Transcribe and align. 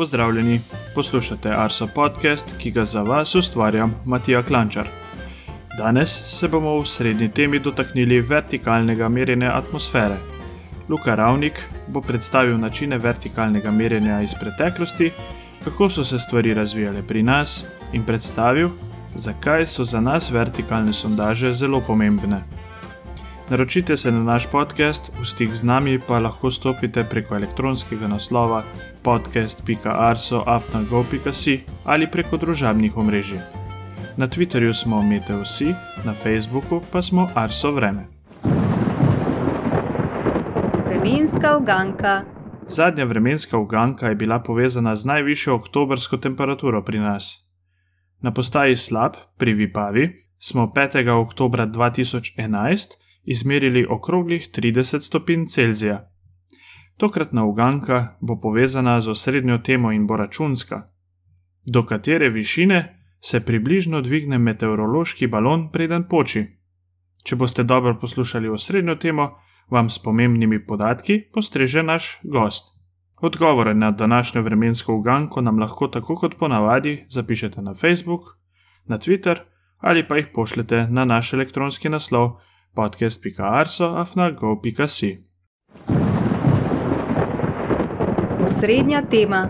Pozdravljeni, 0.00 0.60
poslušate 0.94 1.50
Arso 1.56 1.86
podcast, 1.94 2.54
ki 2.58 2.70
ga 2.70 2.84
za 2.84 3.02
vas 3.02 3.34
ustvarjam 3.34 3.94
Matija 4.04 4.42
Klančar. 4.42 4.88
Danes 5.78 6.08
se 6.38 6.48
bomo 6.48 6.78
v 6.78 6.86
srednji 6.88 7.28
temi 7.28 7.58
dotaknili 7.58 8.20
vertikalnega 8.20 9.08
merjenja 9.08 9.50
atmosfere. 9.58 10.16
Luka 10.88 11.14
Ravnik 11.14 11.60
bo 11.88 12.00
predstavil 12.00 12.56
načine 12.58 12.98
vertikalnega 12.98 13.70
merjenja 13.70 14.22
iz 14.22 14.34
preteklosti, 14.40 15.10
kako 15.64 15.88
so 15.88 16.04
se 16.04 16.18
stvari 16.18 16.54
razvijale 16.54 17.02
pri 17.02 17.22
nas 17.22 17.64
in 17.92 18.06
predstavil, 18.06 18.70
zakaj 19.14 19.66
so 19.66 19.84
za 19.84 20.00
nas 20.00 20.30
vertikalne 20.30 20.92
sondaže 20.92 21.52
zelo 21.52 21.80
pomembne. 21.86 22.40
Naročite 23.50 23.96
se 23.96 24.12
na 24.12 24.22
naš 24.22 24.50
podcast, 24.50 25.10
v 25.20 25.24
stik 25.26 25.54
z 25.54 25.64
nami 25.64 25.98
pa 25.98 26.18
lahko 26.18 26.50
stopite 26.50 27.04
preko 27.04 27.34
elektronskega 27.34 28.08
naslova 28.08 28.64
podcast.arso.afnago.si 29.02 31.60
ali 31.84 32.06
preko 32.06 32.36
družabnih 32.36 32.96
omrežij. 32.96 33.38
Na 34.16 34.26
Twitterju 34.26 34.72
smo 34.72 35.02
Meteosi, 35.02 35.74
na 36.04 36.14
Facebooku 36.14 36.82
pa 36.92 37.02
smo 37.02 37.28
Arso 37.34 37.72
Vreme. 37.72 38.06
Vremenska 40.86 41.56
uganka. 41.56 42.22
Zadnja 42.68 43.04
vremenska 43.04 43.58
uganka 43.58 44.08
je 44.08 44.14
bila 44.14 44.38
povezana 44.38 44.96
z 44.96 45.04
najvišjo 45.04 45.54
oktobrsko 45.54 46.16
temperaturo 46.16 46.84
pri 46.84 46.98
nas. 46.98 47.50
Na 48.20 48.30
postaji 48.30 48.76
Slab 48.76 49.12
pri 49.38 49.52
Vipavi 49.52 50.16
smo 50.38 50.72
5. 50.76 51.08
oktober 51.08 51.60
2011 51.60 52.99
izmerili 53.24 53.86
okroglih 53.90 54.48
30 54.52 55.00
stopinj 55.00 55.46
Celzija. 55.46 56.10
Tokratna 56.96 57.44
uganka 57.44 58.16
bo 58.20 58.38
povezana 58.40 59.00
z 59.00 59.10
osrednjo 59.10 59.58
temo 59.58 59.92
in 59.92 60.06
bo 60.06 60.16
računska, 60.16 60.82
do 61.72 61.86
katere 61.86 62.28
višine 62.28 63.00
se 63.20 63.44
približno 63.44 64.00
dvigne 64.00 64.38
meteorološki 64.38 65.26
balon, 65.26 65.68
preden 65.72 66.08
poči. 66.08 66.44
Če 67.24 67.36
boste 67.36 67.64
dobro 67.64 67.98
poslušali 68.00 68.48
osrednjo 68.48 68.94
temo, 68.96 69.30
vam 69.70 69.90
s 69.90 69.98
pomembnimi 69.98 70.66
podatki 70.66 71.20
postreže 71.32 71.82
naš 71.82 72.18
gost. 72.24 72.80
Odgovore 73.20 73.74
na 73.74 73.90
današnjo 73.90 74.42
vremensko 74.42 74.94
uganko 74.94 75.40
nam 75.40 75.58
lahko 75.58 75.88
tako 75.88 76.16
kot 76.16 76.38
ponavadi 76.38 77.04
zapišete 77.08 77.62
na 77.62 77.74
Facebook, 77.74 78.20
na 78.86 78.98
Twitter 78.98 79.38
ali 79.78 80.08
pa 80.08 80.16
jih 80.16 80.26
pošljete 80.34 80.86
na 80.90 81.04
naš 81.04 81.32
elektronski 81.32 81.88
naslov 81.88 82.30
podcast.arso.afnago.si. 82.74 85.30
Osrednja 88.44 89.02
tema. 89.02 89.48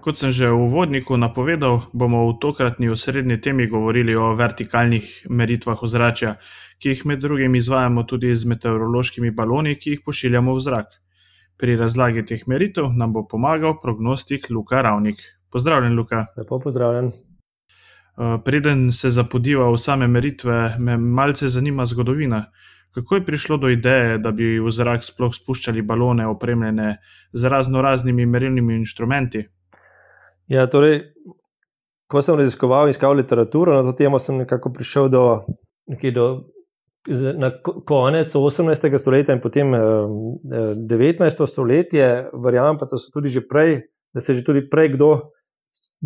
Kot 0.00 0.16
sem 0.16 0.30
že 0.30 0.48
v 0.48 0.56
uvodniku 0.56 1.16
napovedal, 1.18 1.80
bomo 1.92 2.30
v 2.30 2.38
tokratni 2.40 2.88
osrednji 2.88 3.40
temi 3.42 3.66
govorili 3.66 4.16
o 4.16 4.34
vertikalnih 4.34 5.26
meritvah 5.28 5.82
ozračja, 5.82 6.34
ki 6.78 6.88
jih 6.88 7.06
med 7.06 7.20
drugim 7.20 7.54
izvajamo 7.54 8.02
tudi 8.06 8.34
z 8.34 8.44
meteorološkimi 8.48 9.30
baloni, 9.30 9.76
ki 9.76 9.90
jih 9.90 10.00
pošiljamo 10.06 10.54
v 10.54 10.60
zrak. 10.60 10.86
Pri 11.58 11.76
razlagi 11.76 12.24
teh 12.24 12.46
meritev 12.46 12.92
nam 12.94 13.12
bo 13.12 13.26
pomagal 13.26 13.80
prognostik 13.82 14.50
Luka 14.50 14.82
Ravnik. 14.82 15.18
Pozdravljen, 15.50 15.98
Luka. 15.98 16.26
Lepo 16.36 16.60
pozdravljen. 16.60 17.27
Uh, 18.18 18.40
preden 18.44 18.88
se 18.92 19.10
zapodiva 19.10 19.70
v 19.70 19.78
same 19.78 20.08
meritve, 20.10 20.74
me 20.78 20.96
malce 20.98 21.48
zanima 21.48 21.84
zgodovina. 21.86 22.48
Kako 22.94 23.14
je 23.14 23.24
prišlo 23.24 23.56
do 23.56 23.68
ideje, 23.68 24.18
da 24.18 24.32
bi 24.34 24.56
v 24.58 24.70
zrak 24.74 25.04
sploh 25.06 25.30
spuščali 25.34 25.84
balone, 25.86 26.26
opremljene 26.26 26.96
z 27.32 27.52
razno 27.52 27.82
raznimi 27.82 28.26
merilnimi 28.26 28.74
inštrumenti? 28.74 29.44
Ja, 30.50 30.66
torej, 30.66 31.12
ko 32.10 32.22
sem 32.24 32.40
raziskoval 32.40 32.88
in 32.88 32.96
iskal 32.96 33.14
literaturo 33.14 33.76
na 33.76 33.86
to 33.86 33.94
temo, 33.94 34.18
sem 34.18 34.40
nekako 34.42 34.72
prišel 34.74 35.12
do, 35.14 35.24
do 35.86 36.26
konec 37.86 38.34
18. 38.34 38.98
stoletja 38.98 39.36
in 39.36 39.44
potem 39.44 39.70
19. 39.70 41.46
stoletje, 41.46 42.30
verjamem 42.34 42.82
pa, 42.82 42.90
da 42.90 42.98
so 42.98 43.14
tudi 43.14 43.30
že 43.30 43.46
prej, 43.46 43.82
da 44.10 44.20
se 44.20 44.32
je 44.32 44.40
že 44.40 44.48
tudi 44.48 44.66
prej 44.66 44.96
kdo 44.96 45.30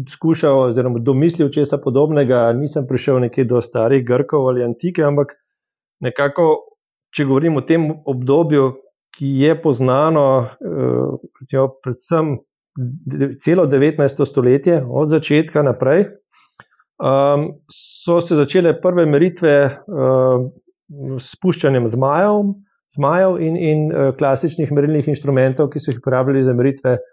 skušal 0.09 0.69
oziroma 0.69 0.99
domislil 0.99 1.51
česa 1.53 1.79
podobnega. 1.79 2.53
Nisem 2.57 2.87
prišel 2.89 3.21
nekje 3.27 3.45
do 3.45 3.61
starih 3.63 4.05
Grkov 4.07 4.49
ali 4.49 4.65
antike, 4.65 5.05
ampak 5.05 5.35
nekako, 6.01 6.49
če 7.15 7.27
govorim 7.29 7.57
o 7.57 7.67
tem 7.67 7.91
obdobju, 7.91 8.73
ki 9.13 9.29
je 9.43 9.53
poznano, 9.61 10.25
recimo, 11.41 11.67
predvsem 11.85 12.39
celo 13.45 13.67
19. 13.69 14.25
stoletje, 14.25 14.81
od 14.89 15.13
začetka 15.13 15.63
naprej. 15.63 16.07
Um, 17.03 17.51
so 17.69 18.21
se 18.21 18.39
začele 18.39 18.73
prve 18.81 19.05
meritve 19.11 19.55
um, 19.91 20.49
spuščanjem 21.21 21.89
zmajev, 21.91 22.55
zmajev 22.95 23.41
in, 23.43 23.57
in 23.59 23.81
uh, 23.91 24.13
klasičnih 24.17 24.73
merilnih 24.73 25.09
inštrumentov, 25.11 25.69
ki 25.73 25.83
so 25.83 25.91
jih 25.91 25.99
uporabljali 26.01 26.45
za 26.47 26.55
meritve, 26.57 26.95
uh, 26.97 27.12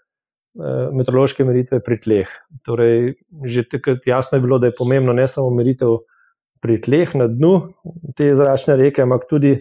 meteorološke 0.93 1.45
meritve 1.47 1.79
pri 1.83 1.97
tleh. 2.03 2.31
Torej, 2.67 3.15
že 3.47 3.63
takrat 3.71 4.07
jasno 4.07 4.37
je 4.37 4.43
bilo, 4.43 4.59
da 4.59 4.69
je 4.69 4.77
pomembno 4.77 5.13
ne 5.15 5.27
samo 5.27 5.49
meritev 5.55 6.01
pri 6.59 6.79
tleh 6.83 7.15
na 7.15 7.29
dnu 7.31 7.53
te 8.19 8.33
zračne 8.35 8.75
reke, 8.79 9.03
ampak 9.05 9.29
tudi 9.29 9.55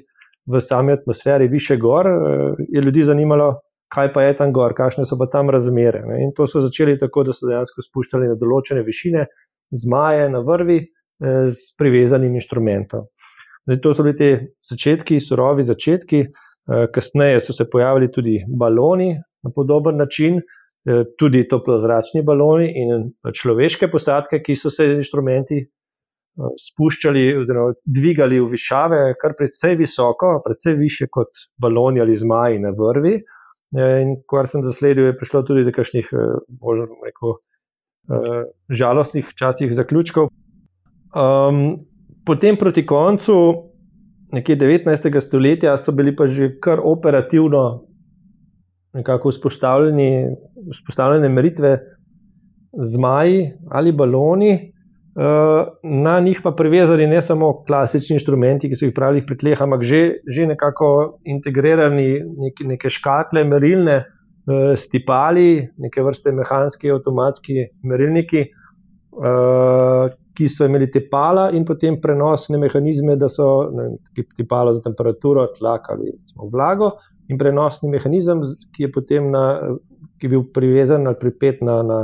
v 0.49 0.61
sami 0.61 0.97
atmosferi 0.97 1.49
više 1.49 1.77
gor. 1.77 2.07
Uh, 2.07 2.59
je 2.69 2.83
ljudi 2.83 3.05
zanimalo, 3.05 3.61
kaj 3.95 4.13
pa 4.13 4.23
je 4.23 4.37
tam 4.37 4.53
gor, 4.53 4.75
kakšne 4.77 5.07
so 5.09 5.19
pa 5.19 5.29
tam 5.33 5.51
razmere. 5.51 6.03
Ne? 6.07 6.23
In 6.25 6.33
to 6.37 6.47
so 6.47 6.61
začeli 6.65 6.99
tako, 6.99 7.25
da 7.29 7.37
so 7.37 7.49
dejansko 7.49 7.85
spuščali 7.85 8.29
na 8.29 8.37
določene 8.41 8.85
višine 8.87 9.27
zmaje 9.71 10.29
na 10.33 10.43
vrvi 10.45 10.79
eh, 10.83 11.49
s 11.53 11.73
privezanim 11.79 12.37
inštrumentom. 12.41 13.09
Zdaj, 13.69 13.81
to 13.85 13.95
so 13.95 14.05
bili 14.05 14.17
ti 14.17 14.31
začetki, 14.71 15.21
surovi 15.21 15.65
začetki, 15.65 16.21
eh, 16.25 16.87
kasneje 16.95 17.41
so 17.45 17.57
se 17.57 17.69
pojavili 17.71 18.11
tudi 18.13 18.39
baloni 18.49 19.15
na 19.17 19.53
podoben 19.55 20.01
način, 20.01 20.41
eh, 20.41 20.58
tudi 21.19 21.43
toplozračni 21.49 22.23
baloni 22.25 22.69
in 22.81 23.11
človeške 23.35 23.91
posadke, 23.93 24.43
ki 24.45 24.57
so 24.57 24.71
se 24.71 24.87
z 24.89 25.03
inštrumenti 25.03 25.59
eh, 25.63 26.53
spuščali 26.65 27.25
oziroma 27.41 27.75
dvigali 27.85 28.39
v 28.41 28.53
višave, 28.53 29.01
kar 29.21 29.35
precej 29.39 29.77
visoko, 29.81 30.39
precej 30.45 30.79
više 30.79 31.11
kot 31.13 31.49
baloni 31.61 32.01
ali 32.01 32.17
zmaji 32.17 32.63
na 32.65 32.73
vrvi. 32.77 33.19
In 33.77 34.15
kar 34.25 34.47
sem 34.49 34.63
zasledil, 34.65 35.11
je 35.11 35.17
prišlo 35.21 35.43
tudi 35.45 35.61
do 35.67 35.75
kakšnih 35.77 36.07
bolj 36.49 36.87
rekel, 37.05 37.35
žalostnih 38.73 39.29
časih 39.37 39.75
zaključkov. 39.77 40.31
Um, 41.13 41.77
potem 42.25 42.57
proti 42.57 42.87
koncu, 42.87 43.35
nekje 44.33 44.57
19. 44.57 45.21
stoletja, 45.21 45.77
so 45.77 45.93
bili 45.93 46.17
pa 46.17 46.27
že 46.27 46.55
kar 46.61 46.81
operativno 46.85 47.88
nekako 48.95 49.29
vzpostavljene 49.29 51.29
meritve 51.29 51.79
zmaji 52.73 53.53
ali 53.71 53.93
baloni, 53.93 54.73
na 55.83 56.21
njih 56.21 56.41
pa 56.45 56.51
privezali 56.51 57.07
ne 57.07 57.23
samo 57.23 57.65
klasični 57.67 58.15
inštrumenti, 58.15 58.69
ki 58.69 58.77
so 58.79 58.87
jih 58.87 58.95
pravili 58.95 59.27
pri 59.27 59.37
tleh, 59.37 59.63
ampak 59.63 59.83
že, 59.83 60.03
že 60.27 60.47
nekako 60.47 61.19
integrirani 61.25 62.21
neke, 62.45 62.65
neke 62.65 62.91
škatle 62.91 63.45
merilne. 63.45 64.05
Stipali, 64.81 65.69
neke 65.77 66.01
vrste 66.01 66.33
mehanski, 66.33 66.89
avtomatski 66.89 67.67
merilniki, 67.85 68.47
ki 70.33 70.47
so 70.49 70.65
imeli 70.65 70.87
te 70.89 71.03
pala 71.11 71.51
in 71.53 71.67
potem 71.69 71.99
prenosne 72.01 72.57
mehanizme, 72.57 73.19
da 73.21 73.29
so 73.29 73.69
ti 74.15 74.47
pala 74.49 74.73
za 74.73 74.81
temperaturo, 74.87 75.45
tlak 75.59 75.91
ali 75.93 76.15
vlago, 76.49 76.95
in 77.29 77.39
prenosni 77.39 77.91
mehanizem, 77.93 78.43
ki 78.75 78.87
je 78.87 78.91
potem 78.93 79.31
na, 79.31 79.45
ki 80.19 80.27
je 80.27 80.33
bil 80.33 80.45
privezan 80.55 81.07
ali 81.07 81.19
pripet 81.21 81.63
na, 81.63 81.81
na 81.83 81.99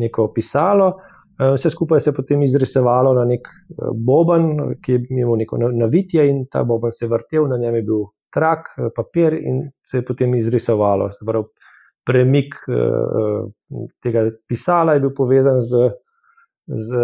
neko 0.00 0.28
pisalo. 0.34 0.94
Eh, 1.36 1.52
vse 1.56 1.70
skupaj 1.70 2.00
se 2.00 2.10
je 2.10 2.16
potem 2.16 2.42
izrisovalo 2.42 3.14
na 3.14 3.24
nek 3.28 3.48
eh, 3.48 3.90
boben, 3.92 4.76
ki 4.82 4.92
je 4.92 5.02
imel 5.10 5.36
neko 5.42 5.60
navitje, 5.66 6.28
in 6.28 6.44
ta 6.52 6.64
boben 6.64 6.92
se 6.92 7.04
je 7.04 7.12
vrtel, 7.12 7.48
na 7.48 7.58
njem 7.60 7.80
je 7.80 7.82
bil 7.90 8.06
trak, 8.32 8.72
eh, 8.78 8.90
papir, 8.96 9.36
in 9.36 9.66
se 9.84 10.00
je 10.00 10.04
potem 10.04 10.34
izrisovalo. 10.34 11.10
Pravi, 11.26 11.48
premik 12.06 12.54
tega 13.98 14.20
pisala 14.46 14.94
je 14.94 15.00
bil 15.02 15.10
povezan 15.10 15.58
z, 15.58 15.88
z 16.70 17.00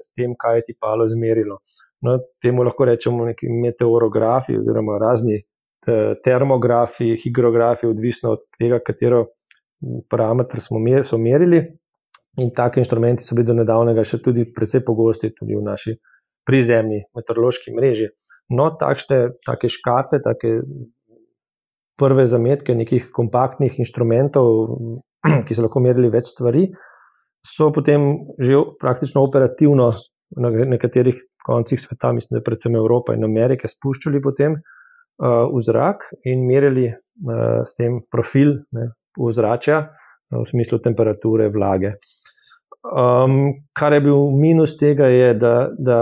s 0.00 0.12
tem, 0.16 0.34
kaj 0.38 0.58
je 0.58 0.64
ti 0.70 0.74
palo 0.80 1.04
izmerilo. 1.04 1.60
No, 2.00 2.16
temu 2.42 2.64
lahko 2.64 2.86
rečemo 2.88 3.26
neki 3.28 3.50
meteorografi 3.52 4.56
oziroma 4.56 4.96
razni 4.98 5.36
termografi, 6.24 7.14
higrografi, 7.22 7.88
odvisno 7.88 8.34
od 8.36 8.46
tega, 8.58 8.80
katero 8.84 9.26
parameter 10.10 10.60
smo 10.60 10.78
mer, 10.78 11.04
so 11.08 11.18
merili. 11.18 11.62
In 12.38 12.52
take 12.54 12.80
inštrumenti 12.80 13.24
so 13.26 13.34
bili 13.34 13.48
do 13.48 13.56
nedavnega 13.58 14.04
še 14.06 14.20
tudi 14.22 14.44
precej 14.54 14.84
pogosti 14.86 15.32
tudi 15.34 15.56
v 15.56 15.64
naši 15.66 15.96
prizemni 16.46 17.00
meteorološki 17.16 17.74
mreži. 17.74 18.10
No, 18.54 18.70
takšne 18.78 19.18
take 19.46 19.70
škate, 19.70 20.20
take 20.22 20.60
prve 22.00 22.26
zametke 22.30 22.74
nekih 22.74 23.10
kompaktnih 23.14 23.80
inštrumentov, 23.82 24.78
ki 25.46 25.56
so 25.56 25.66
lahko 25.66 25.82
merili 25.84 26.10
več 26.12 26.32
stvari, 26.32 26.68
so 27.46 27.70
potem 27.74 28.06
že 28.38 28.62
praktično 28.80 29.24
operativno 29.26 29.90
na 30.40 30.50
nekaterih 30.50 31.18
koncih 31.44 31.80
sveta, 31.80 32.12
mislim, 32.14 32.38
da 32.38 32.44
predvsem 32.46 32.76
Evropa 32.78 33.16
in 33.16 33.26
Amerika, 33.26 33.68
spuščali 33.68 34.20
potem 34.22 34.60
v 35.20 35.60
zrak 35.60 36.08
in 36.24 36.46
merili 36.48 36.88
uh, 36.88 37.60
s 37.64 37.76
tem 37.76 38.00
profil 38.10 38.56
ne, 38.72 38.90
v 39.18 39.32
zrača, 39.32 39.82
uh, 39.84 40.40
v 40.40 40.46
smislu 40.48 40.80
temperature, 40.80 41.50
vlage. 41.52 41.94
Um, 42.80 43.60
kar 43.76 43.92
je 43.92 44.00
bil 44.00 44.30
minus 44.32 44.78
tega, 44.80 45.10
je, 45.12 45.34
da, 45.36 45.68
da 45.76 45.98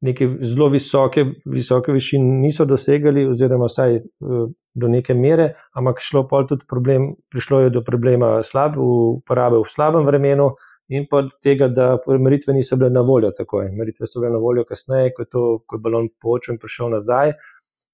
neke 0.00 0.30
zelo 0.48 0.70
visoke, 0.72 1.26
visoke 1.44 1.92
višine 1.92 2.40
niso 2.40 2.64
dosegali, 2.64 3.26
oziroma 3.28 3.68
vsaj 3.68 4.00
uh, 4.00 4.48
do 4.72 4.88
neke 4.88 5.14
mere, 5.14 5.52
ampak 5.76 6.00
šlo 6.00 6.24
pa 6.30 6.46
tudi 6.48 6.64
problem, 6.68 7.12
prišlo 7.28 7.66
je 7.66 7.74
do 7.76 7.84
problema 7.84 8.38
slab, 8.42 8.80
uporabe 8.80 9.60
v 9.60 9.68
slabem 9.68 10.08
vremenu, 10.08 10.54
in 10.92 11.04
pa 11.08 11.22
tega, 11.44 11.68
da 11.68 11.98
meritve 12.20 12.54
niso 12.56 12.76
bile 12.76 12.90
na 12.90 13.04
voljo 13.04 13.30
takoj. 13.36 13.68
Meritve 13.76 14.08
so 14.08 14.20
bile 14.20 14.32
na 14.32 14.40
voljo 14.40 14.64
kasneje, 14.68 15.12
ko 15.16 15.22
je, 15.22 15.28
to, 15.28 15.42
ko 15.66 15.76
je 15.76 15.84
balon 15.84 16.08
počel 16.20 16.56
in 16.56 16.60
prišel 16.60 16.92
nazaj. 16.96 17.32
Eh, 17.32 17.51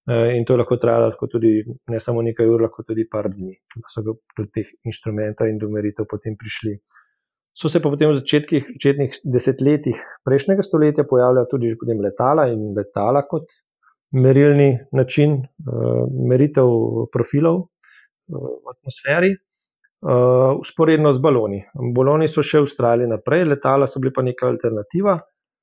in 0.09 0.45
to 0.45 0.55
je 0.55 0.59
lahko 0.63 0.77
trajalo 0.81 1.11
lahko 1.11 1.27
tudi 1.29 1.51
ne 1.93 2.01
samo 2.01 2.23
nekaj 2.25 2.49
ur, 2.49 2.63
lahko 2.65 2.83
tudi 2.83 3.05
par 3.13 3.29
dni, 3.29 3.55
da 3.77 3.91
so 3.93 4.03
do 4.03 4.17
teh 4.55 4.69
inštrumentov 4.89 5.51
in 5.51 5.59
do 5.59 5.69
meritev 5.69 6.09
potem 6.09 6.37
prišli. 6.37 6.79
So 7.59 7.69
se 7.69 7.83
pa 7.83 7.91
potem 7.91 8.13
v 8.13 8.21
začetkih, 8.21 8.71
začetnih 8.77 9.19
desetletjih 9.35 10.01
prejšnjega 10.25 10.63
stoletja 10.63 11.05
pojavljala 11.11 11.49
tudi 11.51 11.75
letala 12.05 12.47
in 12.53 12.73
letala 12.77 13.25
kot 13.27 13.51
merilni 14.13 14.79
način 14.93 15.43
uh, 15.43 16.07
meritev 16.31 16.71
profilov 17.13 17.59
uh, 17.59 18.49
v 18.65 18.77
atmosferi 18.77 19.35
usporedno 20.61 21.13
z 21.15 21.19
baloni. 21.19 21.59
Baloni 21.95 22.29
so 22.29 22.43
še 22.43 22.61
ustrajali 22.63 23.09
naprej, 23.11 23.45
letala 23.51 23.87
so 23.87 24.01
bile 24.01 24.13
pa 24.15 24.23
neka 24.23 24.47
alternativa, 24.47 25.19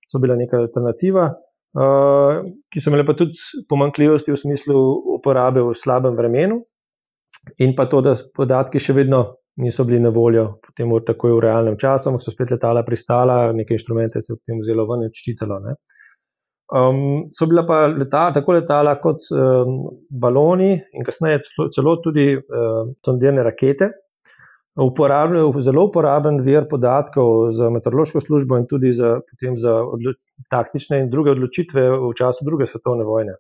so 0.08 0.20
bila 0.20 0.36
neka 0.36 0.58
alternativa, 0.60 1.30
uh, 1.76 2.44
ki 2.72 2.82
so 2.82 2.92
imele 2.92 3.06
pa 3.08 3.16
tudi 3.18 3.40
pomankljivosti 3.70 4.34
v 4.34 4.40
smislu 4.40 4.84
uporabe 5.18 5.64
v 5.64 5.76
slabem 5.78 6.16
vremenu 6.18 6.62
in 7.62 7.76
pa 7.78 7.86
to, 7.92 8.02
da 8.02 8.16
podatki 8.36 8.82
še 8.82 8.96
vedno 8.98 9.26
niso 9.62 9.86
bili 9.88 10.00
na 10.04 10.10
voljo, 10.12 10.58
potem 10.66 10.90
v 10.92 11.02
takoj 11.08 11.38
v 11.38 11.44
realnem 11.46 11.78
času, 11.80 12.10
ampak 12.10 12.24
so 12.24 12.32
spet 12.34 12.52
letala 12.52 12.84
pristala, 12.84 13.54
neke 13.56 13.78
inštrumente 13.78 14.22
se 14.22 14.34
je 14.34 14.40
potem 14.40 14.60
vzelo 14.60 14.88
ven 14.90 15.06
in 15.08 15.14
čitalo. 15.16 15.60
Um, 16.76 17.30
so 17.32 17.48
bila 17.48 17.64
pa 17.68 17.86
letala, 17.88 18.34
tako 18.36 18.58
letala 18.58 18.98
kot 19.00 19.30
um, 19.32 19.78
baloni 20.10 20.74
in 20.76 21.06
kasneje 21.08 21.46
celo 21.76 22.00
tudi 22.04 22.34
um, 22.36 22.96
sondirne 23.06 23.46
rakete, 23.48 23.92
uporabljajo 24.76 25.54
zelo 25.64 25.86
uporaben 25.88 26.42
vir 26.44 26.68
podatkov 26.68 27.54
za 27.56 27.70
meteorološko 27.72 28.20
službo 28.20 28.58
in 28.60 28.68
tudi 28.68 28.92
za, 28.94 29.20
za 29.56 29.78
taktične 30.52 31.00
in 31.04 31.10
druge 31.10 31.32
odločitve 31.36 31.84
v 31.92 32.14
času 32.18 32.46
druge 32.46 32.68
svetovne 32.70 33.06
vojne. 33.08 33.38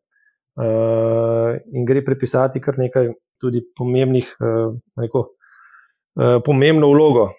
Uh, 0.56 1.58
in 1.76 1.84
gre 1.84 2.04
pripisati 2.06 2.62
kar 2.64 2.78
nekaj 2.80 3.10
tudi 3.44 3.60
pomembnih, 3.76 4.30
neko, 5.02 5.24
uh, 6.16 6.38
pomembno 6.46 6.94
vlogo 6.94 7.34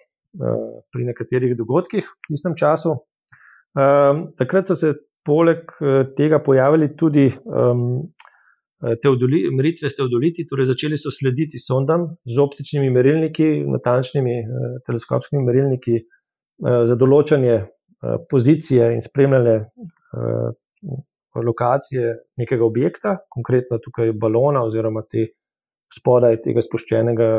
pri 0.93 1.07
nekaterih 1.07 1.55
dogodkih 1.57 2.05
v 2.29 2.35
istem 2.37 2.53
času. 2.53 2.91
Takrat 3.73 4.69
so 4.69 4.75
se 4.77 4.91
poleg 5.25 5.71
tega 6.13 6.37
pojavili 6.45 6.91
tudi 6.93 7.25
Eh, 8.77 8.93
teodoli, 9.01 9.39
meritve 9.57 9.89
s 9.89 9.97
teodoliti, 9.97 10.43
torej 10.45 10.67
začeli 10.69 10.99
so 11.01 11.09
slediti 11.09 11.57
sondam 11.57 12.03
z 12.29 12.37
optičnimi 12.37 12.91
merilniki, 12.93 13.47
natančnimi 13.65 14.35
eh, 14.37 14.75
teleskopskimi 14.85 15.41
merilniki 15.41 15.95
eh, 15.97 16.83
za 16.85 16.97
določanje 17.01 17.55
pozicije 18.29 18.91
in 18.93 19.01
spremljanje 19.01 19.59
lokacije 21.45 22.15
nekega 22.37 22.65
objekta, 22.65 23.17
konkretno 23.29 23.77
tukaj 23.77 24.11
balona 24.11 24.63
oziroma 24.63 25.03
te 25.09 25.27
spodaj 25.93 26.41
tega 26.43 26.61
spuščenega 26.61 27.29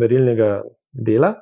merilnega 0.00 0.62
dela. 0.92 1.34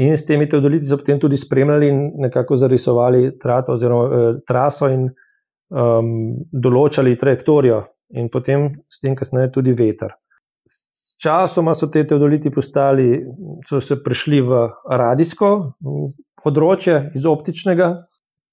In 0.00 0.14
s 0.16 0.26
temi 0.26 0.48
teodoliti 0.48 0.86
so 0.86 0.98
potem 1.00 1.18
tudi 1.20 1.36
spremljali 1.36 1.88
in 1.90 2.02
nekako 2.24 2.56
zarisovali 2.56 3.38
trato 3.38 3.74
oziroma 3.74 4.34
traso 4.46 4.88
in 4.88 5.08
um, 5.08 6.12
določali 6.52 7.16
trajektorijo 7.18 7.82
in 8.20 8.30
potem 8.30 8.70
s 8.90 9.02
tem 9.02 9.16
kasneje 9.18 9.50
tudi 9.54 9.74
veter. 9.76 10.14
Časoma 11.20 11.74
so 11.76 11.90
te 11.92 12.06
teodoliti 12.08 12.52
postali, 12.54 13.10
so 13.68 13.80
se 13.84 13.98
prešli 14.00 14.40
v 14.46 14.62
radijsko 14.88 15.50
področje 16.44 17.10
iz 17.16 17.26
optičnega. 17.26 17.90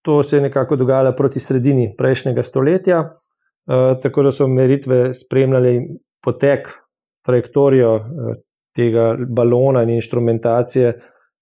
To 0.08 0.22
se 0.24 0.38
je 0.38 0.46
nekako 0.46 0.78
dogajalo 0.80 1.14
proti 1.18 1.42
sredini 1.44 1.90
prejšnjega 1.98 2.44
stoletja, 2.44 3.00
eh, 3.04 3.94
tako 4.04 4.28
da 4.28 4.32
so 4.32 4.48
meritve 4.48 5.14
spremljali 5.14 5.80
potek, 6.24 6.70
trajektorijo 7.28 7.94
eh, 7.96 8.42
tega 8.78 9.16
balona 9.20 9.84
in 9.84 9.98
inštrumentacije 9.98 10.94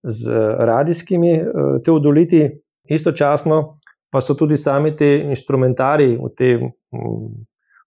z 0.04 0.46
radijskimi 0.72 1.34
eh, 1.38 1.50
teodoliti. 1.86 2.48
Istočasno 2.86 3.80
pa 4.14 4.22
so 4.22 4.36
tudi 4.38 4.58
sami 4.58 4.94
ti 4.96 5.08
inštrumentari 5.26 6.14
v 6.16 6.30
tem 6.38 6.70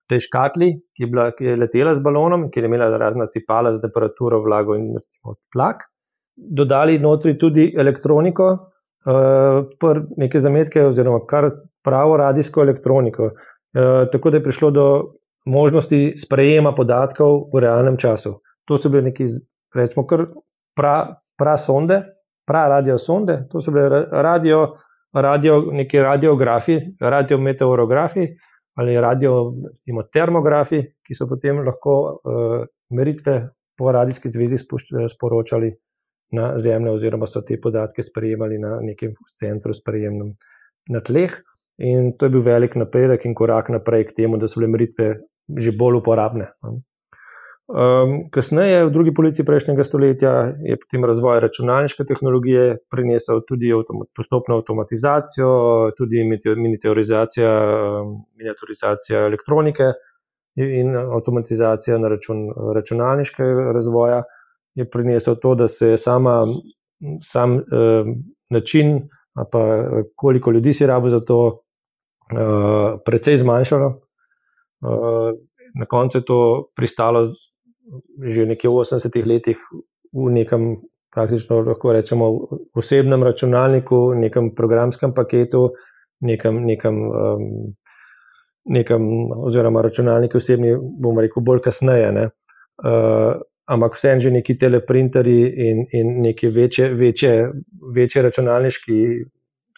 tej 0.08 0.24
škatli, 0.24 0.72
ki 0.96 1.04
je, 1.04 1.08
bila, 1.08 1.28
ki 1.36 1.44
je 1.44 1.56
letela 1.60 1.92
z 1.94 2.02
balonom, 2.04 2.48
ki 2.50 2.60
je 2.60 2.68
imela 2.68 2.88
razna 2.98 3.28
tipala 3.32 3.74
za 3.74 3.82
temperaturo, 3.84 4.40
vlago 4.44 4.76
in 4.76 4.90
recimo, 4.96 5.36
tlak. 5.52 5.84
Dodali 6.38 6.98
notri 6.98 7.34
tudi 7.38 7.72
elektroniko, 7.76 8.48
uh, 9.06 10.02
neke 10.16 10.40
zametke, 10.40 10.84
oziroma 10.86 11.24
kar 11.26 11.50
pravo 11.84 12.16
radijsko 12.16 12.62
elektroniko. 12.62 13.32
Uh, 13.32 14.06
tako 14.12 14.30
da 14.30 14.36
je 14.38 14.44
prišlo 14.44 14.70
do 14.70 14.86
možnosti 15.46 16.14
sprejema 16.18 16.74
podatkov 16.74 17.48
v 17.54 17.64
realnem 17.64 17.96
času. 17.96 18.38
To 18.68 18.78
so 18.78 18.88
bile 18.92 19.08
neki, 19.10 19.26
rečemo, 19.74 20.06
kar 20.06 20.26
pra, 20.76 20.94
pra 21.38 21.56
sonde, 21.56 22.02
pra 22.46 22.68
radio 22.68 22.98
sonde, 22.98 23.42
to 23.50 23.60
so 23.60 23.72
bile 23.72 24.04
radio, 24.12 24.76
radio, 25.14 25.62
neki 25.72 26.00
radiografi, 26.04 26.78
radiometeorografi, 27.00 28.28
ali 28.78 29.00
radio, 29.00 29.52
recimo 29.72 30.04
termografi, 30.12 30.82
ki 31.02 31.14
so 31.14 31.26
potem 31.26 31.64
lahko 31.66 31.98
uh, 31.98 32.64
meritve 32.94 33.40
po 33.78 33.92
radijski 33.92 34.28
zvezi 34.28 34.58
sporočali 35.08 35.72
na 36.32 36.58
Zemljo, 36.60 36.94
oziroma 36.98 37.26
so 37.26 37.42
te 37.42 37.56
podatke 37.60 38.02
sprejemali 38.02 38.58
na 38.58 38.78
nekem 38.84 39.14
centru 39.38 39.74
sprejemnem 39.74 40.34
na 40.92 41.00
tleh. 41.00 41.38
In 41.78 42.12
to 42.18 42.26
je 42.26 42.34
bil 42.34 42.42
velik 42.42 42.74
napredek 42.76 43.24
in 43.24 43.34
korak 43.38 43.70
naprej 43.70 44.08
k 44.08 44.22
temu, 44.22 44.36
da 44.36 44.48
so 44.48 44.60
bile 44.60 44.72
meritve 44.74 45.16
že 45.48 45.72
bolj 45.72 46.02
uporabne. 46.02 46.50
Um, 47.68 48.30
kasneje, 48.32 48.86
v 48.88 48.92
drugi 48.92 49.12
polovici 49.12 49.44
prejšnjega 49.44 49.84
stoletja, 49.84 50.32
je 50.64 50.76
potem 50.80 51.04
razvoj 51.04 51.40
računalniške 51.44 52.04
tehnologije 52.08 52.78
prinesel 52.88 53.42
tudi 53.48 53.72
avtomat, 53.76 54.08
postopno 54.16 54.56
avtomatizacijo, 54.56 55.50
tudi 55.96 56.24
miniaturizacija, 56.24 57.50
miniaturizacija 58.40 59.26
elektronike 59.28 59.90
in 60.56 60.96
avtomatizacija 60.96 61.98
na 62.00 62.08
račun 62.08 62.48
računalniškega 62.74 63.72
razvoja. 63.76 64.22
Je 64.78 64.86
prinesel 64.86 65.34
to, 65.42 65.54
da 65.58 65.66
se 65.68 65.88
je 65.94 65.98
sama, 65.98 66.44
sam 67.20 67.56
um, 67.58 68.12
način, 68.50 69.08
pa 69.50 69.62
koliko 70.16 70.50
ljudi 70.54 70.72
si 70.72 70.86
rabo 70.86 71.10
za 71.10 71.20
to, 71.20 71.38
uh, 72.30 73.00
precej 73.04 73.36
zmanjšalo. 73.42 73.88
Uh, 74.80 75.34
na 75.74 75.86
koncu 75.86 76.18
je 76.18 76.24
to 76.24 76.40
pristalo 76.76 77.26
že 78.22 78.46
nekje 78.46 78.68
v 78.68 78.84
80-ih 78.84 79.26
letih 79.26 79.58
v 80.12 80.30
nekem, 80.32 80.76
praktično 81.12 81.62
lahko 81.64 81.92
rečemo, 81.92 82.26
osebnem 82.76 83.22
računalniku, 83.24 84.12
nekem 84.14 84.52
programskem 84.54 85.14
paketu, 85.16 85.72
nekem, 86.20 86.64
nekem, 86.66 87.00
um, 87.08 87.46
nekem 88.68 89.02
oziroma 89.32 89.82
računalniki 89.82 90.36
osebni, 90.36 90.74
bomo 90.76 91.24
rekel, 91.24 91.42
bolj 91.44 91.64
kasneje. 91.64 92.28
Uh, 92.84 93.40
ampak 93.68 93.96
vseeno 93.96 94.20
že 94.24 94.32
neki 94.32 94.56
teleprinterji 94.58 95.42
in, 95.68 95.82
in 95.92 96.14
neki 96.24 96.48
večje, 96.48 96.88
večje, 96.94 97.34
večje 97.94 98.22
računalniški 98.22 98.96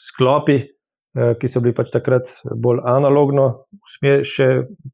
sklopi, 0.01 0.61
uh, 0.63 1.35
ki 1.41 1.51
so 1.51 1.63
bili 1.65 1.75
pač 1.77 1.91
takrat 1.95 2.31
bolj 2.55 2.85
analogno, 2.87 3.67
še 3.91 4.49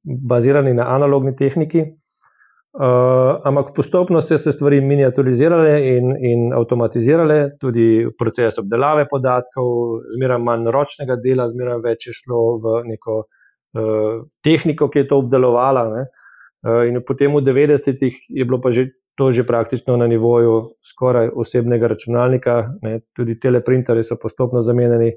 bazirani 0.05 0.75
na 0.75 0.89
analogni 0.97 1.37
tehniki. 1.37 1.87
Uh, 2.77 3.41
ampak 3.49 3.71
postopno 3.73 4.21
so 4.21 4.37
se 4.37 4.53
stvari 4.53 4.83
miniaturizirale 4.85 5.79
in, 5.97 6.11
in 6.21 6.51
avtomatizirale, 6.53 7.57
tudi 7.57 8.05
proces 8.19 8.59
obdelave 8.61 9.07
podatkov, 9.09 10.03
zmeraj 10.13 10.43
manj 10.45 10.69
ročnega 10.75 11.17
dela, 11.23 11.47
zmeraj 11.49 11.81
več 11.87 12.11
je 12.11 12.13
šlo 12.19 12.43
v 12.61 12.75
neko 12.91 13.17
uh, 13.23 14.19
tehniko, 14.45 14.91
ki 14.93 15.05
je 15.05 15.09
to 15.09 15.23
obdelovala. 15.25 15.87
Ne. 15.95 16.05
In 16.67 16.99
potem 17.07 17.31
v 17.31 17.43
90-ih 17.47 18.15
je 18.29 18.45
bilo 18.45 18.59
pa 18.59 18.73
že 18.75 18.91
to 19.17 19.33
že 19.33 19.47
praktično 19.47 19.97
na 19.97 20.07
nivoju 20.07 20.77
skoraj 20.85 21.31
osebnega 21.33 21.89
računalnika, 21.89 22.77
ne, 22.83 23.01
tudi 23.17 23.39
teleprinterji 23.41 24.05
so 24.05 24.19
postopno 24.21 24.61
zamenjeni, 24.63 25.15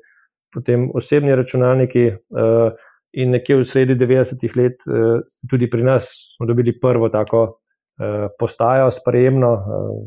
potem 0.54 0.88
osebni 0.96 1.36
računalniki. 1.36 2.06
Uh, 2.30 2.72
in 3.14 3.34
nekje 3.34 3.58
v 3.58 3.66
sredi 3.66 3.96
90-ih 3.98 4.56
let, 4.56 4.86
uh, 4.88 5.20
tudi 5.50 5.70
pri 5.70 5.84
nas, 5.84 6.08
smo 6.38 6.46
dobili 6.46 6.76
prvo 6.80 7.10
tako 7.10 7.42
uh, 7.44 8.30
postajo, 8.40 8.92
sprejemno, 8.94 9.52
uh, 9.54 10.00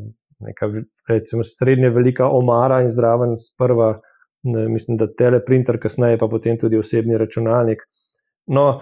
neka 0.47 0.71
recimo 1.09 1.43
srednje 1.43 1.89
velika 1.89 2.27
omara 2.27 2.81
in 2.81 2.89
zraven 2.89 3.35
prva, 3.59 3.93
ne, 4.43 4.67
mislim, 4.71 4.97
da 4.97 5.11
teleprinter, 5.11 5.79
kasneje 5.79 6.17
pa 6.17 6.27
potem 6.27 6.57
tudi 6.57 6.79
osebni 6.79 7.17
računalnik. 7.19 7.83
No, 8.47 8.81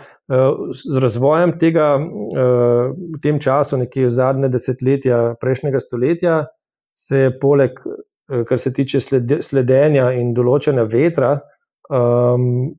z 0.73 0.97
razvojem 0.97 1.51
tega 1.61 1.93
v 2.01 3.19
tem 3.21 3.37
času, 3.37 3.77
nekje 3.77 4.07
v 4.07 4.13
zadnje 4.15 4.49
desetletja 4.49 5.19
prejšnjega 5.41 5.81
stoletja, 5.83 6.37
se 6.97 7.27
je 7.27 7.33
poleg, 7.39 7.77
kar 8.49 8.59
se 8.59 8.73
tiče 8.73 9.01
sledenja 9.45 10.09
in 10.17 10.33
določene 10.33 10.87
vetra, 10.89 11.35
um, 11.91 12.71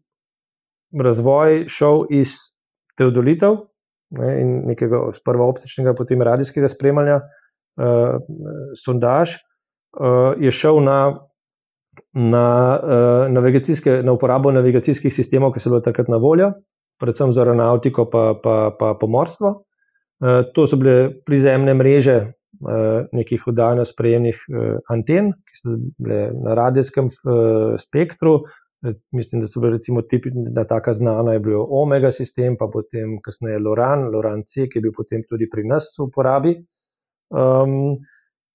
razvoj 0.93 1.67
šel 1.73 2.07
iz 2.11 2.35
teodolitev 2.99 3.57
ne, 4.19 4.33
in 4.41 4.55
nekega 4.73 5.07
sprva 5.17 5.47
optičnega, 5.49 5.95
potem 5.97 6.23
radijskega 6.23 6.69
spremljanja, 6.69 7.21
uh, 7.81 8.19
sondaž, 8.79 9.39
uh, 9.97 10.35
je 10.41 10.53
šel 10.53 10.83
na, 10.85 10.99
na, 12.13 12.47
uh, 13.31 14.03
na 14.05 14.13
uporabo 14.13 14.53
navigacijskih 14.53 15.15
sistemov, 15.15 15.55
ki 15.55 15.65
so 15.65 15.73
bili 15.73 15.85
takrat 15.87 16.13
na 16.13 16.21
voljo 16.21 16.53
predvsem 17.03 17.35
za 17.35 17.43
aeronautiko 17.43 18.07
in 18.07 18.41
pa, 18.43 18.55
pa 18.79 18.95
pomorstvo. 19.01 19.53
Uh, 20.23 20.45
to 20.55 20.69
so 20.71 20.79
bile 20.79 21.11
prizemne 21.27 21.75
mreže 21.75 22.17
uh, 22.23 23.05
nekih 23.13 23.47
oddajno 23.51 23.85
sprejemnih 23.89 24.43
uh, 24.49 24.77
anten, 24.95 25.33
ki 25.49 25.59
so 25.59 25.79
bile 25.99 26.29
na 26.45 26.55
radijskem 26.59 27.11
spektru. 27.79 28.43
Mislim, 29.15 29.43
da 29.43 29.47
so 29.47 29.61
bile 29.63 29.77
recimo 29.77 30.03
tipi, 30.03 30.31
da 30.35 30.65
taka 30.67 30.93
znana 30.93 31.37
je 31.37 31.41
bil 31.43 31.61
Omega 31.71 32.11
sistem, 32.11 32.57
pa 32.59 32.67
potem 32.71 33.19
kasneje 33.23 33.61
Loran, 33.63 34.09
Loran 34.11 34.43
C, 34.47 34.67
ki 34.67 34.81
je 34.81 34.87
bil 34.89 34.95
potem 34.97 35.23
tudi 35.29 35.47
pri 35.51 35.63
nas 35.71 35.93
v 35.99 36.09
uporabi. 36.09 36.57
Um, 37.31 38.03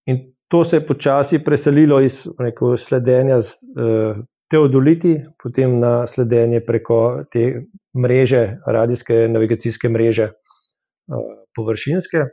in 0.05 0.19
to 0.51 0.63
se 0.63 0.77
je 0.77 0.85
počasi 0.87 1.39
preselilo 1.43 2.01
iz 2.03 2.25
neko, 2.39 2.75
sledenja 2.77 3.39
z 3.41 3.71
uh, 3.75 4.19
teodoliti, 4.51 5.17
potem 5.43 5.79
na 5.79 6.07
sledenje 6.07 6.61
preko 6.65 7.23
te 7.31 7.67
mreže, 7.97 8.59
radijske 8.67 9.27
navigacijske 9.31 9.89
mreže, 9.89 10.31
uh, 10.31 11.31
površinske. 11.55 12.25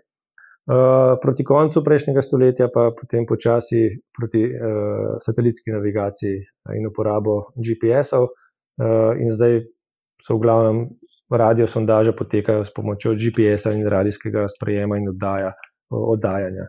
Uh, 0.65 1.19
proti 1.21 1.45
koncu 1.45 1.83
prejšnjega 1.85 2.23
stoletja, 2.25 2.71
pa 2.73 2.89
potem 2.97 3.27
počasi 3.29 3.83
proti 4.17 4.47
uh, 4.49 5.19
satelitski 5.21 5.75
navigaciji 5.75 6.39
in 6.79 6.87
uporabo 6.89 7.53
GPS-ov, 7.61 8.31
in 9.21 9.29
zdaj 9.31 9.61
so 10.19 10.35
v 10.35 10.43
glavnem 10.43 10.79
radio 11.31 11.67
sondaže 11.67 12.11
potekajo 12.17 12.65
s 12.65 12.73
pomočjo 12.75 13.15
GPS-a 13.15 13.71
in 13.73 13.87
radijskega 13.87 14.49
sprejema 14.51 14.99
in 14.99 15.09
oddaja, 15.13 15.53
oddajanja. 15.91 16.67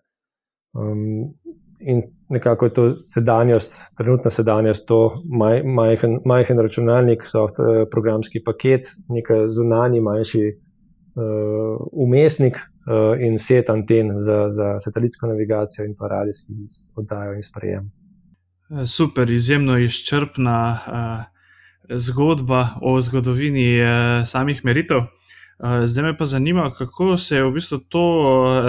In 1.79 2.01
nekako 2.29 2.65
je 2.65 2.73
to 2.73 2.83
sedanjost, 2.99 3.73
trenutna 3.97 4.31
sedanjost, 4.31 4.85
to 4.87 5.23
maj, 5.25 5.63
majhen, 5.63 6.19
majhen 6.25 6.59
računalnik, 6.59 7.25
soft, 7.25 7.59
eh, 7.59 7.85
programski 7.91 8.43
paket, 8.43 8.87
nekaj 9.09 9.47
zunanji, 9.49 10.01
manjši 10.01 10.45
uh, 11.15 11.87
umestnik 11.91 12.55
uh, 12.55 13.21
in 13.21 13.39
set 13.39 13.69
anten 13.69 14.13
za, 14.19 14.45
za 14.49 14.79
satelitsko 14.79 15.27
navigacijo 15.27 15.85
in 15.85 15.95
pa 15.99 16.07
radijski 16.07 16.53
oddajo 16.95 17.33
in 17.33 17.43
sprejem. 17.43 17.91
Super, 18.87 19.29
izjemno 19.29 19.77
izčrpna 19.77 20.59
uh, 20.71 21.23
zgodba 21.89 22.67
o 22.81 23.01
zgodovini 23.01 23.81
uh, 23.81 23.87
samih 24.25 24.65
meritev. 24.65 24.97
Uh, 24.97 25.05
zdaj 25.85 26.03
me 26.03 26.17
pa 26.17 26.25
zanima, 26.25 26.71
kako 26.77 27.17
se 27.17 27.35
je 27.35 27.43
v 27.43 27.51
bistvu 27.51 27.77
to 27.77 28.05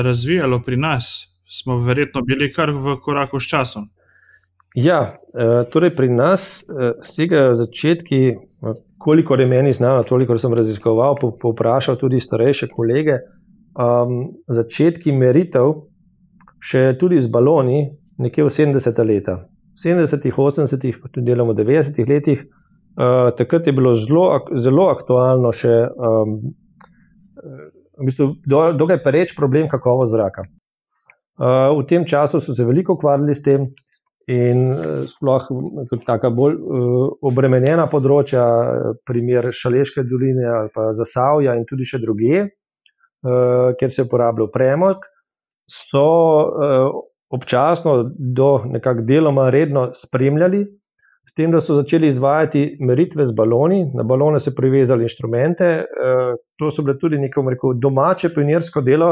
razvijalo 0.03 0.63
pri 0.63 0.77
nas, 0.77 1.36
smo 1.47 1.79
verjetno 1.79 2.23
bili 2.23 2.53
kar 2.53 2.71
v 2.71 2.97
koraku 3.03 3.41
s 3.41 3.49
časom. 3.49 3.89
Ja, 4.77 5.17
eh, 5.33 5.65
torej 5.73 5.95
pri 5.97 6.09
nas 6.13 6.67
eh, 6.69 6.93
segajo 7.01 7.55
začetki, 7.55 8.23
eh, 8.29 8.75
koliko 8.99 9.35
je 9.35 9.47
meni 9.47 9.73
znano, 9.73 10.03
toliko 10.03 10.39
sem 10.39 10.55
raziskoval, 10.55 11.17
povprašal 11.41 11.97
tudi 11.97 12.21
starejše 12.21 12.69
kolege. 12.69 13.19
Um, 13.77 14.33
začetki 14.49 15.13
meritev, 15.13 15.75
še 16.65 16.97
tudi 16.97 17.21
z 17.21 17.29
baloni, 17.29 17.91
nekje 18.17 18.47
v 18.47 18.53
70-ih 18.53 19.05
letih, 19.05 19.43
70-ih, 19.77 20.33
80-ih, 20.33 20.97
pa 21.03 21.11
tudi 21.13 21.29
deloma 21.29 21.53
v 21.53 21.61
90-ih 21.61 22.09
letih, 22.09 22.47
uh, 22.97 23.29
takrat 23.37 23.69
je 23.69 23.77
bilo 23.77 23.93
zelo, 24.01 24.25
zelo 24.57 24.89
aktualno 24.89 25.53
še 25.53 25.75
um, 25.93 26.39
v 28.01 28.09
bistvu, 28.09 28.31
dokaj 28.49 29.03
pereč 29.05 29.37
problem 29.37 29.69
kakovosti 29.69 30.17
zraka. 30.17 30.49
V 31.39 31.83
tem 31.89 32.07
času 32.09 32.41
so 32.41 32.55
se 32.57 32.65
veliko 32.65 32.95
ukvarjali 32.97 33.35
s 33.35 33.43
tem 33.45 33.67
in 34.27 34.73
eh, 34.73 35.07
sploh 35.07 35.49
tako 36.07 36.31
bolj 36.35 36.55
eh, 36.55 36.95
obremenjena 37.31 37.87
področja, 37.91 38.45
primer 39.07 39.53
Šaleške 39.55 40.03
doline 40.07 40.47
ali 40.51 40.73
pa 40.75 40.91
Zasavja 40.97 41.55
in 41.59 41.67
tudi 41.69 41.87
še 41.87 42.03
druge, 42.03 42.47
eh, 42.47 43.69
kjer 43.79 43.93
se 43.93 44.03
je 44.03 44.09
uporabljal 44.09 44.51
premog, 44.55 45.07
so 45.71 46.07
občasno 47.35 48.05
do 48.07 48.51
nekako 48.71 49.03
deloma 49.03 49.49
redno 49.51 49.89
spremljali. 49.99 50.61
S 51.27 51.35
tem, 51.35 51.51
da 51.51 51.59
so 51.59 51.75
začeli 51.75 52.07
izvajati 52.07 52.77
meritve 52.87 53.25
z 53.27 53.35
baloni, 53.35 53.81
na 53.99 54.05
balone 54.07 54.39
so 54.39 54.53
privezali 54.55 55.09
inštrumente, 55.09 55.71
to 56.55 56.69
so 56.71 56.85
bile 56.87 56.95
tudi 57.01 57.19
neko 57.19 57.43
rekel, 57.51 57.75
domače 57.83 58.31
pionirsko 58.31 58.85
delo, 58.87 59.09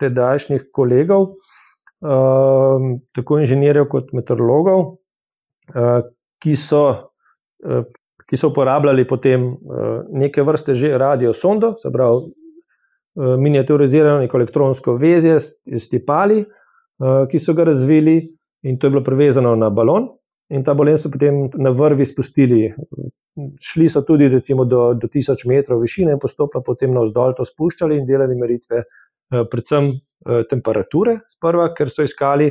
tedajšnjih 0.00 0.68
kolegov, 0.72 1.34
uh, 2.04 2.86
tako 3.16 3.40
inženirjev 3.42 3.88
kot 3.92 4.12
meteorologov, 4.16 4.86
uh, 5.74 6.00
ki, 6.42 6.56
so, 6.60 6.84
uh, 7.64 7.84
ki 8.28 8.40
so 8.40 8.50
uporabljali 8.52 9.06
potem 9.08 9.52
uh, 9.54 10.00
neke 10.12 10.42
vrste 10.42 10.74
že 10.74 10.96
radio 10.98 11.32
sondo, 11.32 11.74
se 11.78 11.92
pravi 11.92 12.32
miniaturizirano 13.14 14.24
neko 14.24 14.36
elektronsko 14.40 14.96
vezje 14.98 15.36
s 15.38 15.84
tipali, 15.86 16.40
ki 17.30 17.38
so 17.38 17.52
ga 17.54 17.68
razvili 17.68 18.16
in 18.66 18.78
to 18.78 18.88
je 18.88 18.90
bilo 18.90 19.04
prevezano 19.06 19.52
na 19.54 19.68
balon. 19.70 20.08
In 20.50 20.64
ta 20.66 20.74
balon 20.74 20.98
so 20.98 21.12
potem 21.14 21.44
na 21.54 21.70
vrvi 21.70 22.02
spustili. 22.06 22.72
Šli 23.62 23.86
so 23.88 24.02
tudi 24.02 24.26
recimo, 24.28 24.64
do, 24.64 24.94
do 24.98 25.06
1000 25.06 25.46
metrov 25.46 25.80
višine 25.82 26.14
in 26.14 26.18
postopno 26.18 26.62
potem 26.66 26.90
navzdol 26.94 27.36
to 27.38 27.46
spuščali 27.46 27.98
in 27.98 28.06
delali 28.06 28.34
meritve 28.34 28.82
Eh, 28.82 29.13
predvsem 29.50 29.90
eh, 29.90 30.44
temperature, 30.50 31.18
sprva, 31.32 31.70
ker 31.76 31.90
so 31.92 32.06
iskali, 32.06 32.50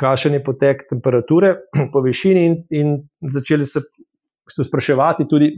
kakšen 0.00 0.34
je 0.38 0.42
potek 0.44 0.86
temperature 0.90 1.54
po 1.92 2.02
višini, 2.04 2.44
in, 2.48 2.58
in 2.74 2.96
začeli 3.34 3.66
se, 3.68 3.84
se 4.50 4.66
spraševati 4.66 5.28
tudi, 5.30 5.52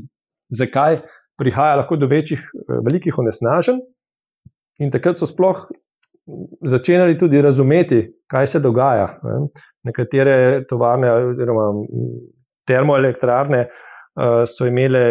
zakaj 0.55 1.01
prihaja 1.37 1.81
lahko 1.83 1.99
do 2.01 2.09
večjih, 2.11 2.43
eh, 2.43 2.79
velikih 2.87 3.19
onesnaženj. 3.19 3.83
In 4.85 4.93
takrat 4.93 5.19
so 5.21 5.29
sploh 5.29 5.65
začeli 6.67 7.17
tudi 7.19 7.41
razumeti, 7.41 8.03
kaj 8.29 8.47
se 8.51 8.61
dogaja. 8.61 9.07
Nekatere 9.87 10.67
tovarne, 10.69 11.13
oziroma 11.31 11.69
termoelektrarne, 12.67 13.61
so 14.51 14.67
imele 14.67 15.05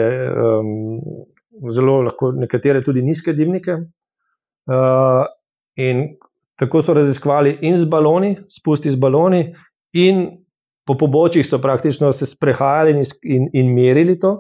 zelo 1.72 1.96
lahko, 2.04 2.34
nekatere 2.36 2.84
tudi 2.84 3.02
nizke 3.06 3.34
dimnike, 3.34 3.78
in 5.76 6.16
tako 6.56 6.82
so 6.82 6.94
raziskovali 6.94 7.58
in 7.62 7.78
z 7.78 7.86
baloni, 7.86 8.36
spusti 8.50 8.92
z 8.92 9.00
baloni, 9.00 9.56
in 9.94 10.26
po 10.86 10.98
pobočjih 10.98 11.48
so 11.48 11.60
praktično 11.62 12.12
se 12.14 12.26
sprehajali 12.26 12.92
in, 12.92 13.04
in, 13.24 13.50
in 13.54 13.74
merili 13.76 14.20
to. 14.20 14.36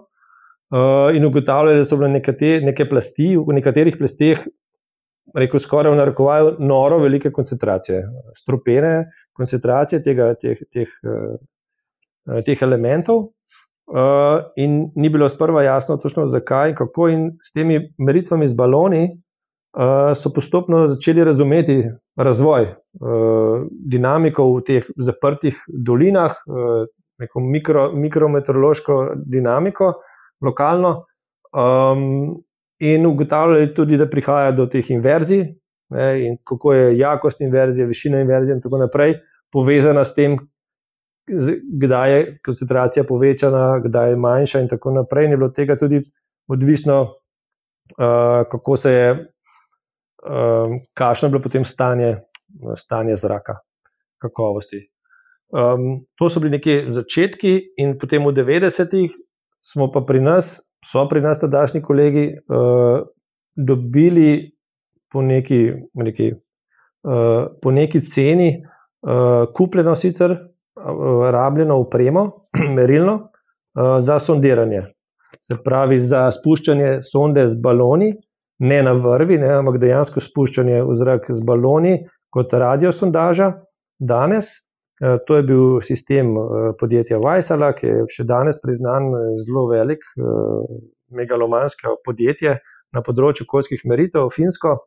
Uh, 0.76 1.16
in 1.16 1.26
ugotavljali, 1.26 1.78
da 1.78 1.86
so 1.86 1.98
bile 1.98 2.10
neke 2.10 2.88
plasti, 2.90 3.36
v 3.38 3.54
nekaterih 3.54 3.98
plasteh, 3.98 4.42
rekel 5.38 5.62
skoraj 5.62 5.94
v 5.94 6.00
narekovaju, 6.00 6.56
noro 6.60 6.98
velike 7.00 7.32
koncentracije, 7.32 8.02
stropene 8.38 9.06
koncentracije 9.38 10.02
tega, 10.04 10.32
teh, 10.42 10.64
teh, 10.74 10.90
uh, 11.06 12.42
teh 12.46 12.62
elementov. 12.66 13.30
Uh, 13.86 14.42
in 14.58 14.88
ni 14.98 15.10
bilo 15.14 15.30
sprva 15.30 15.62
jasno, 15.64 16.00
točno 16.02 16.26
zakaj 16.28 16.72
in 16.72 16.76
kako, 16.76 17.10
in 17.14 17.28
s 17.44 17.54
temi 17.54 17.78
meritvami 18.02 18.48
z 18.48 18.58
baloni, 18.58 19.04
so 20.16 20.30
postopno 20.32 20.86
začeli 20.88 21.24
razumeti 21.24 21.84
razvoj, 22.16 22.70
dinamiko 23.70 24.46
v 24.54 24.62
teh 24.64 24.86
zaprtih 24.96 25.58
dolinah, 25.68 26.38
neko 27.20 27.40
mikro, 27.44 27.90
mikrometeorološko 27.92 29.00
dinamiko, 29.26 29.94
lokalno. 30.42 31.06
Um, 31.56 32.40
in 32.80 33.06
ugotavljali 33.06 33.74
tudi, 33.74 33.98
da 33.98 34.08
prihaja 34.10 34.52
do 34.52 34.66
teh 34.68 34.92
inverzij 34.92 35.46
ne, 35.90 36.26
in 36.26 36.38
kako 36.44 36.74
je 36.74 36.98
jakost 36.98 37.42
inverzije, 37.42 37.88
višina 37.88 38.20
inverzije 38.20 38.56
in 38.56 38.62
tako 38.62 38.78
naprej 38.78 39.14
povezana 39.52 40.06
s 40.06 40.16
tem, 40.16 40.38
kdaj 41.82 42.12
je 42.12 42.40
koncentracija 42.46 43.04
povečana, 43.04 43.80
kdaj 43.80 44.10
je 44.10 44.16
manjša 44.16 44.60
in 44.60 44.68
tako 44.68 44.92
naprej. 44.92 45.26
In 45.26 45.32
je 45.32 45.38
bilo 45.38 45.50
tega 45.50 45.78
tudi 45.78 46.02
odvisno, 46.48 47.02
uh, 47.02 48.44
kako 48.52 48.76
se 48.76 48.92
je, 48.92 49.35
um, 50.26 50.80
kakšno 50.94 51.28
je 51.28 51.32
bilo 51.32 51.44
potem 51.44 51.66
stanje, 51.66 52.18
stanje 52.76 53.16
zraka, 53.16 53.60
kakovosti. 54.22 54.82
Um, 55.54 56.06
to 56.18 56.30
so 56.30 56.40
bili 56.40 56.58
neki 56.58 56.94
začetki, 56.94 57.60
in 57.78 57.98
potem 58.02 58.26
v 58.26 58.34
90-ih 58.34 59.14
smo 59.62 59.92
pa 59.92 60.02
pri 60.02 60.22
nas, 60.22 60.60
so 60.86 61.06
pri 61.10 61.22
nas 61.22 61.40
tadašnji 61.40 61.82
kolegi, 61.82 62.26
uh, 62.50 63.06
dobili 63.56 64.52
po 65.12 65.22
neki, 65.22 65.62
neki, 65.94 66.32
uh, 67.08 67.46
po 67.62 67.72
neki 67.72 68.02
ceni, 68.02 68.50
uh, 68.60 69.46
kupljeno 69.54 69.96
sicer, 69.96 70.32
uh, 70.32 71.30
rabljeno 71.32 71.80
upremo, 71.80 72.26
merilno, 72.78 73.16
uh, 73.16 73.98
za 74.00 74.20
sondiranje. 74.20 74.84
Se 75.42 75.58
pravi, 75.64 76.00
za 76.00 76.32
spuščanje 76.32 77.02
sonde 77.06 77.48
z 77.48 77.62
baloni, 77.62 78.14
ne 78.60 78.84
na 78.84 78.94
vrvi, 78.94 79.40
ne, 79.42 79.50
ampak 79.60 79.80
dejansko 79.82 80.24
spuščanje 80.24 80.84
v 80.88 80.96
zrak 81.00 81.28
z 81.32 81.44
baloni, 81.46 81.98
kot 82.34 82.54
radiosondaža. 82.54 83.52
Danes, 84.00 84.52
uh, 85.04 85.18
to 85.28 85.40
je 85.40 85.48
bil 85.48 85.66
sistem 85.84 86.34
uh, 86.38 86.70
podjetja 86.80 87.20
Vajsala, 87.24 87.74
ki 87.76 87.88
je 87.88 88.06
še 88.18 88.28
danes 88.28 88.62
priznan 88.64 89.12
zelo 89.44 89.68
velik, 89.72 90.04
megalomansko 91.16 92.00
podjetje 92.06 92.58
na 92.96 93.04
področju 93.06 93.46
okoljskih 93.48 93.84
meritev, 93.90 94.32
finsko. 94.34 94.78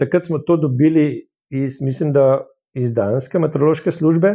Takrat 0.00 0.28
smo 0.28 0.40
to 0.46 0.56
dobili 0.56 1.26
iz, 1.52 1.80
mislim, 1.84 2.14
da 2.16 2.46
iz 2.78 2.94
Danske 2.96 3.40
meteorološke 3.42 3.92
službe 3.92 4.32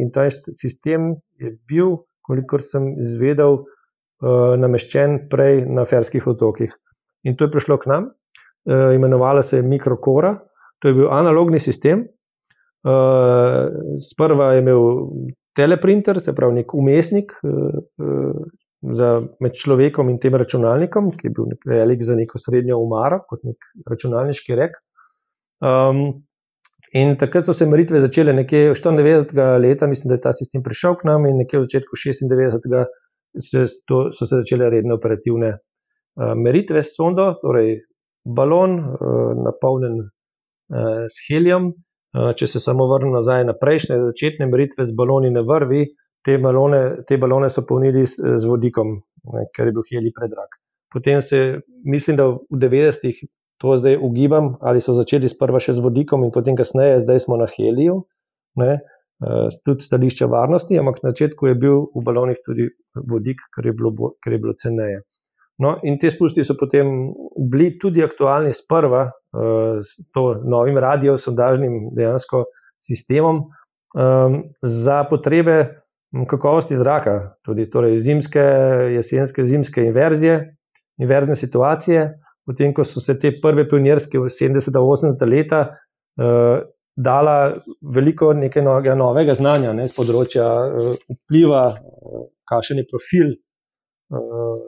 in 0.00 0.10
ta 0.14 0.26
sistem 0.58 1.12
je 1.38 1.52
bil, 1.68 2.00
kolikor 2.26 2.64
sem 2.66 2.94
izvedel, 3.04 3.60
nameščen 4.64 5.26
prej 5.30 5.62
na 5.68 5.84
Ferskih 5.86 6.26
otokih. 6.32 6.72
In 7.24 7.36
to 7.36 7.46
je 7.46 7.52
prišlo 7.52 7.78
k 7.80 7.90
nam, 7.90 8.10
uh, 8.10 8.90
imenovala 8.94 9.42
se 9.42 9.60
je 9.60 9.62
Mikrokora, 9.62 10.36
to 10.78 10.88
je 10.88 10.94
bil 10.94 11.08
analogni 11.12 11.58
sistem. 11.58 12.06
Uh, 12.84 13.70
sprva 14.00 14.52
je 14.52 14.60
imel 14.60 14.82
teleprinter, 15.56 16.20
se 16.20 16.34
pravi, 16.36 16.60
nek 16.60 16.74
umestnik, 16.74 17.32
uh, 17.42 18.42
za, 18.92 19.08
med 19.40 19.56
človekom 19.56 20.10
in 20.12 20.18
tem 20.20 20.36
računalnikom, 20.36 21.14
ki 21.16 21.28
je 21.28 21.32
bil 21.32 21.54
velik 21.68 22.04
za 22.04 22.16
neko 22.18 22.40
srednjo 22.40 22.78
umaro, 22.82 23.22
kot 23.28 23.44
nek 23.48 23.70
računalniški 23.88 24.58
rek. 24.58 24.76
Um, 25.64 26.26
in 26.92 27.14
takrat 27.18 27.48
so 27.48 27.54
se 27.56 27.66
meritve 27.66 28.02
začele 28.02 28.34
nekje 28.36 28.74
94. 28.76 29.46
leta, 29.62 29.88
mislim, 29.88 30.12
da 30.12 30.18
je 30.18 30.24
ta 30.26 30.34
sistem 30.36 30.62
prišel 30.62 30.98
k 31.00 31.08
nam 31.08 31.26
in 31.30 31.40
nekje 31.40 31.62
v 31.62 31.68
začetku 31.68 32.00
96. 32.04 32.84
Se, 33.40 33.64
to, 33.88 34.08
so 34.14 34.28
se 34.28 34.42
začele 34.42 34.68
redne 34.70 34.94
operativne 34.94 35.56
meritve 36.16 36.82
s 36.82 36.94
sondo, 36.96 37.32
torej 37.42 37.80
balon, 38.24 38.78
uh, 38.80 39.32
napolnjen 39.44 40.00
uh, 40.04 41.04
s 41.08 41.26
helijem. 41.28 41.72
Če 42.14 42.46
se 42.46 42.60
samo 42.62 42.84
vrnem 42.86 43.10
nazaj 43.10 43.42
na 43.42 43.56
prejšnje 43.58 43.96
začetne 44.04 44.46
meritve 44.46 44.84
z 44.86 44.94
baloni 44.94 45.32
na 45.34 45.40
vrvi, 45.42 45.80
te 46.22 46.36
balone, 46.38 47.02
te 47.08 47.18
balone 47.18 47.48
so 47.50 47.64
polnili 47.66 48.04
z, 48.06 48.36
z 48.38 48.46
vodikom, 48.46 48.92
ne, 49.34 49.42
ker 49.50 49.66
je 49.66 49.74
bil 49.74 49.86
heli 49.88 50.12
predrag. 50.14 50.54
Potem 50.94 51.22
se, 51.26 51.40
mislim, 51.82 52.16
da 52.20 52.28
v 52.36 52.60
90-ih 52.62 53.18
to 53.58 53.74
zdaj 53.82 53.98
ugibam, 53.98 54.54
ali 54.62 54.78
so 54.80 54.94
začeli 54.94 55.26
sprva 55.30 55.58
še 55.58 55.74
z 55.74 55.82
vodikom 55.82 56.22
in 56.22 56.30
potem 56.30 56.54
kasneje, 56.54 57.02
zdaj 57.02 57.24
smo 57.26 57.38
na 57.40 57.50
heliju, 57.50 58.04
ne, 58.62 58.78
tudi 59.66 59.86
stališča 59.86 60.30
varnosti, 60.30 60.78
ampak 60.78 61.02
na 61.02 61.12
začetku 61.14 61.50
je 61.50 61.58
bil 61.58 61.86
v 61.94 62.04
balonih 62.06 62.38
tudi 62.46 62.70
vodik, 62.94 63.42
ker 63.54 63.68
je 63.70 63.74
bilo, 63.74 64.14
ker 64.22 64.36
je 64.36 64.40
bilo 64.42 64.54
ceneje. 64.54 65.02
No, 65.62 65.76
in 65.86 66.00
te 66.02 66.10
spusti 66.10 66.42
so 66.42 66.56
potem 66.58 66.88
bili 67.50 67.76
tudi 67.78 68.02
aktualni 68.02 68.50
sprva 68.52 69.04
uh, 69.06 69.78
s 69.78 70.02
to 70.14 70.24
novim 70.42 70.80
radiosondažnim 70.82 71.92
dejansko 71.94 72.44
sistemom 72.82 73.44
um, 73.94 74.40
za 74.62 75.04
potrebe 75.10 75.84
kakovosti 76.30 76.76
zraka, 76.76 77.36
tudi 77.46 77.66
torej 77.70 77.98
zimske, 77.98 78.42
jesenske, 78.94 79.44
zimske 79.44 79.82
inverzije, 79.82 80.36
inverzne 81.02 81.34
situacije. 81.34 82.12
Potem, 82.46 82.74
ko 82.76 82.84
so 82.84 83.00
se 83.00 83.16
te 83.18 83.32
prve 83.42 83.64
pionirske 83.68 84.20
v 84.20 84.28
70-80 84.28 85.22
leta 85.30 85.60
uh, 85.70 86.60
dala 86.94 87.38
veliko 87.94 88.32
nekaj 88.36 88.62
novega, 88.62 88.94
novega 88.98 89.34
znanja 89.34 89.72
ne, 89.74 89.88
z 89.88 89.96
področja 89.96 90.44
uh, 90.44 90.92
vpliva, 91.16 91.64
uh, 91.72 92.26
kakšen 92.50 92.82
je 92.82 92.86
profil, 92.90 93.32
uh, 94.12 94.60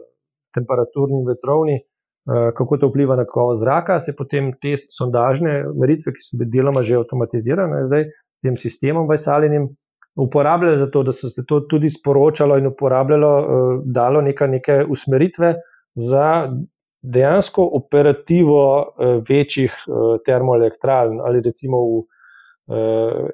temperaturni 0.57 1.21
in 1.21 1.27
vetrovni, 1.29 1.77
uh, 1.81 2.51
kako 2.57 2.81
to 2.83 2.91
vpliva 2.91 3.17
na 3.19 3.27
kakovost 3.29 3.63
zraka, 3.63 3.99
se 4.01 4.15
potem 4.17 4.53
te 4.63 4.77
sondažne 4.99 5.59
meritve, 5.77 6.15
ki 6.17 6.25
so 6.25 6.41
bile 6.41 6.53
deloma 6.53 6.85
že 6.87 6.99
avtomatizirane, 7.01 7.85
zdaj 7.91 8.09
tem 8.45 8.57
sistemom 8.61 9.09
vajsaljenim, 9.11 9.69
uporabljali 10.17 10.79
za 10.81 10.89
to, 10.91 11.03
da 11.05 11.13
so 11.13 11.29
se 11.29 11.45
to 11.49 11.61
tudi 11.71 11.91
sporočalo 11.93 12.57
in 12.61 12.71
uporabljalo, 12.73 13.33
uh, 13.37 13.79
dalo 13.85 14.25
neka, 14.25 14.49
neke 14.51 14.83
usmeritve 14.91 15.55
za 15.95 16.27
dejansko 17.03 17.65
operativo 17.79 18.63
uh, 18.81 19.19
večjih 19.29 19.73
termoelektrarn 20.27 21.21
ali 21.25 21.43
recimo 21.45 21.79
v 21.87 22.05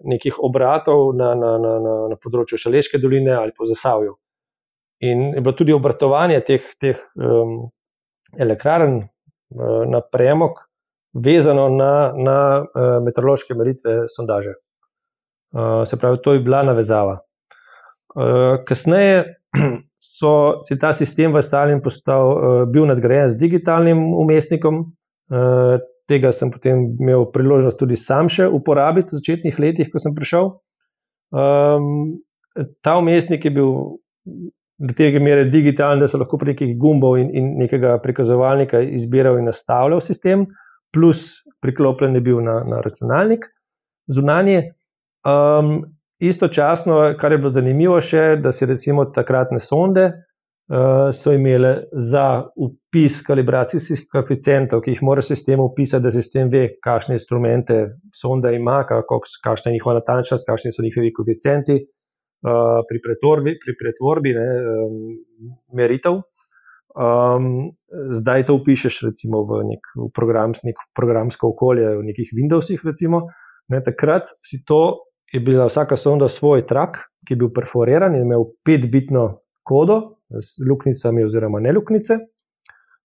nekih 0.04 0.36
obratov 0.44 1.14
na, 1.16 1.30
na, 1.34 1.54
na, 1.56 1.78
na, 1.80 1.94
na 2.12 2.16
področju 2.20 2.58
Šaleške 2.60 3.00
doline 3.00 3.32
ali 3.32 3.54
po 3.56 3.64
Zasavju. 3.64 4.18
In 5.02 5.32
je 5.34 5.40
bilo 5.40 5.54
tudi 5.58 5.74
obratovanje 5.74 6.40
teh, 6.46 6.66
teh 6.80 6.98
um, 7.18 7.70
elektrarn 8.38 9.00
uh, 9.02 9.82
na 9.90 10.00
premog 10.00 10.62
vezano 11.12 11.68
na, 11.68 12.12
na 12.16 12.38
uh, 12.62 12.98
meteorološke 13.04 13.56
meritve 13.58 14.04
sondaže. 14.08 14.54
Uh, 15.52 15.82
se 15.88 15.98
pravi, 15.98 16.22
to 16.22 16.36
je 16.36 16.40
bila 16.40 16.62
navezava. 16.62 17.18
Uh, 18.14 18.62
kasneje 18.68 19.24
so 20.18 20.62
se 20.68 20.78
ta 20.78 20.92
sistem 20.92 21.34
v 21.34 21.42
Stalin 21.42 21.82
postal, 21.82 22.30
uh, 22.30 22.62
bil 22.70 22.86
nadgrajen 22.86 23.34
z 23.34 23.40
digitalnim 23.42 24.04
umestnikom. 24.14 24.84
Uh, 25.32 25.82
tega 26.08 26.32
sem 26.34 26.50
potem 26.50 26.86
imel 27.00 27.26
priložnost 27.32 27.78
tudi 27.80 27.96
sam 27.96 28.28
še 28.32 28.48
uporabiti 28.50 29.14
v 29.14 29.20
začetnih 29.20 29.58
letih, 29.58 29.90
ko 29.90 30.00
sem 30.02 30.14
prišel. 30.14 30.50
Um, 31.32 32.22
ta 32.84 32.98
umestnik 33.00 33.44
je 33.48 33.52
bil 33.54 33.70
do 34.82 34.94
tega 34.98 35.20
mere 35.22 35.44
digitalen, 35.50 36.02
da 36.02 36.08
so 36.10 36.18
lahko 36.18 36.38
prek 36.40 36.60
nekih 36.60 36.76
gumbov 36.80 37.18
in, 37.20 37.30
in 37.38 37.54
nekega 37.60 37.96
prikazovalnika 38.02 38.80
izbiral 38.82 39.38
in 39.38 39.46
nastavljal 39.50 40.02
sistem, 40.02 40.46
plus 40.92 41.42
priklopljen 41.62 42.18
je 42.18 42.24
bil 42.24 42.42
na, 42.44 42.58
na 42.68 42.80
računalnik 42.84 43.46
zunanje. 44.10 44.72
Um, 45.22 45.84
istočasno, 46.22 46.98
kar 47.20 47.32
je 47.32 47.38
bilo 47.38 47.50
zanimivo, 47.54 48.00
še, 48.02 48.36
da 48.42 48.52
si 48.52 48.66
recimo 48.66 49.06
takratne 49.14 49.60
sonde 49.62 50.04
uh, 50.10 51.08
so 51.14 51.32
imele 51.34 51.72
za 51.94 52.26
upis 52.58 53.22
kalibracijskih 53.26 54.04
koeficientov, 54.10 54.82
ki 54.82 54.96
jih 54.96 55.02
mora 55.06 55.22
sistem 55.22 55.62
upisati, 55.62 56.02
da 56.04 56.14
sistem 56.14 56.50
ve, 56.50 56.66
kakšne 56.82 57.18
instrumente 57.18 57.80
sonda 58.14 58.50
ima, 58.54 58.82
kakšna 58.86 59.70
je 59.70 59.78
njihova 59.78 60.00
natančnost, 60.00 60.46
kakšni 60.50 60.74
so 60.74 60.84
njihovi 60.86 61.14
koeficienti 61.14 61.80
pri 62.42 62.98
pretvorbi, 63.02 63.54
pri 63.62 63.74
pretvorbi 63.78 64.34
ne, 64.34 64.46
um, 64.60 64.96
meritev. 65.78 66.20
Um, 66.92 67.70
zdaj 68.12 68.46
to 68.50 68.58
upišeš 68.58 68.98
recimo 69.06 69.46
v 69.48 69.62
nek 69.70 69.86
v 69.96 70.08
program, 70.12 70.52
nek 70.66 70.76
programsko 70.98 71.54
okolje, 71.54 71.86
v 72.00 72.04
nekih 72.10 72.34
Windowsih. 72.36 72.82
Recimo, 72.84 73.28
ne, 73.72 73.80
takrat 73.80 74.34
si 74.44 74.60
to 74.66 75.08
je 75.32 75.40
bila 75.40 75.66
vsaka 75.70 75.96
sonda 75.96 76.28
svoj 76.28 76.66
trak, 76.68 76.98
ki 77.24 77.34
je 77.34 77.40
bil 77.40 77.52
perforiran 77.54 78.14
in 78.14 78.26
imel 78.26 78.44
petbitno 78.66 79.38
kodo 79.62 80.18
z 80.28 80.66
luknjicami 80.68 81.24
oziroma 81.24 81.60
ne 81.60 81.72
luknjice, 81.72 82.18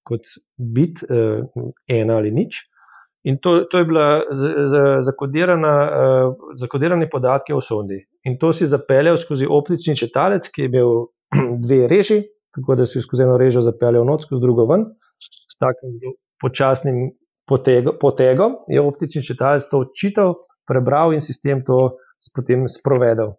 kot 0.03 0.27
bit, 0.57 1.03
eh, 1.03 1.43
ena 1.87 2.17
ali 2.17 2.31
nič. 2.31 2.65
In 3.27 3.37
to, 3.43 3.67
to 3.71 3.77
je 3.77 3.85
bila 3.85 4.23
zakodirana, 5.03 5.73
eh, 5.83 6.27
zakodirane 6.59 7.09
podatke 7.09 7.55
o 7.55 7.61
sondi. 7.61 7.99
In 8.27 8.37
to 8.39 8.51
si 8.53 8.67
zapeljal 8.67 9.17
skozi 9.17 9.47
optični 9.49 9.95
četalec, 9.95 10.49
ki 10.51 10.65
je 10.65 10.71
imel 10.71 11.07
dve 11.65 11.87
reži, 11.87 12.21
tako 12.55 12.75
da 12.75 12.85
si 12.85 13.01
skozi 13.01 13.23
eno 13.23 13.37
režo 13.37 13.63
zapeljal 13.63 14.05
noč, 14.05 14.25
skozi 14.27 14.43
drugo 14.43 14.65
ven, 14.67 14.85
s 15.21 15.55
takim 15.59 15.95
počasnim 16.41 17.11
potegom 18.01 18.57
je 18.67 18.81
optični 18.83 19.23
četalec 19.23 19.69
to 19.71 19.85
odčital, 19.85 20.35
prebral 20.67 21.15
in 21.15 21.23
sistem 21.23 21.63
to 21.65 21.97
potem 22.35 22.67
sprovedel. 22.67 23.37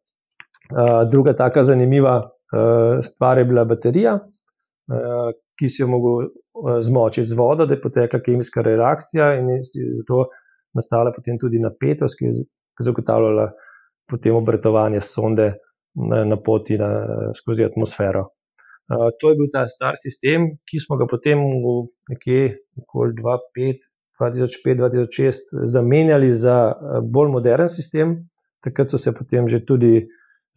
Uh, 0.68 1.04
druga 1.10 1.34
taka 1.36 1.64
zanimiva 1.64 2.16
uh, 2.24 3.00
stvar 3.04 3.38
je 3.38 3.44
bila 3.44 3.64
baterija, 3.68 4.14
uh, 4.16 5.30
ki 5.58 5.68
si 5.68 5.82
jo 5.82 5.88
mogel 5.90 6.28
zmočiti 6.80 7.28
z 7.28 7.36
vodo, 7.36 7.66
da 7.66 7.74
je 7.74 7.82
potekla 7.82 8.20
kemijska 8.24 8.62
reakcija 8.62 9.32
in 9.38 9.50
je 9.50 9.88
zato 9.98 10.28
nastala 10.74 11.12
potem 11.12 11.38
tudi 11.40 11.58
napetost, 11.58 12.18
ki 12.18 12.28
je 12.28 12.44
zagotavljala 12.84 13.50
potem 14.08 14.34
obratovanje 14.34 15.00
sonde 15.00 15.54
na, 15.94 16.24
na 16.24 16.36
poti 16.36 16.78
na, 16.78 17.06
skozi 17.36 17.64
atmosfero. 17.64 18.28
Uh, 18.88 19.08
to 19.20 19.30
je 19.30 19.36
bil 19.36 19.48
ta 19.52 19.68
star 19.68 19.94
sistem, 20.00 20.56
ki 20.64 20.80
smo 20.80 20.96
ga 20.96 21.06
potem 21.10 21.38
v 21.38 21.88
nekje 22.08 22.56
okoli 22.80 23.12
2005-2006 23.20 25.40
zamenjali 25.68 26.32
za 26.32 26.72
bolj 27.04 27.28
modern 27.36 27.68
sistem. 27.68 28.28
Takrat 28.64 28.90
so 28.90 28.98
se 28.98 29.12
potem 29.12 29.48
že 29.48 29.64
tudi 29.64 30.08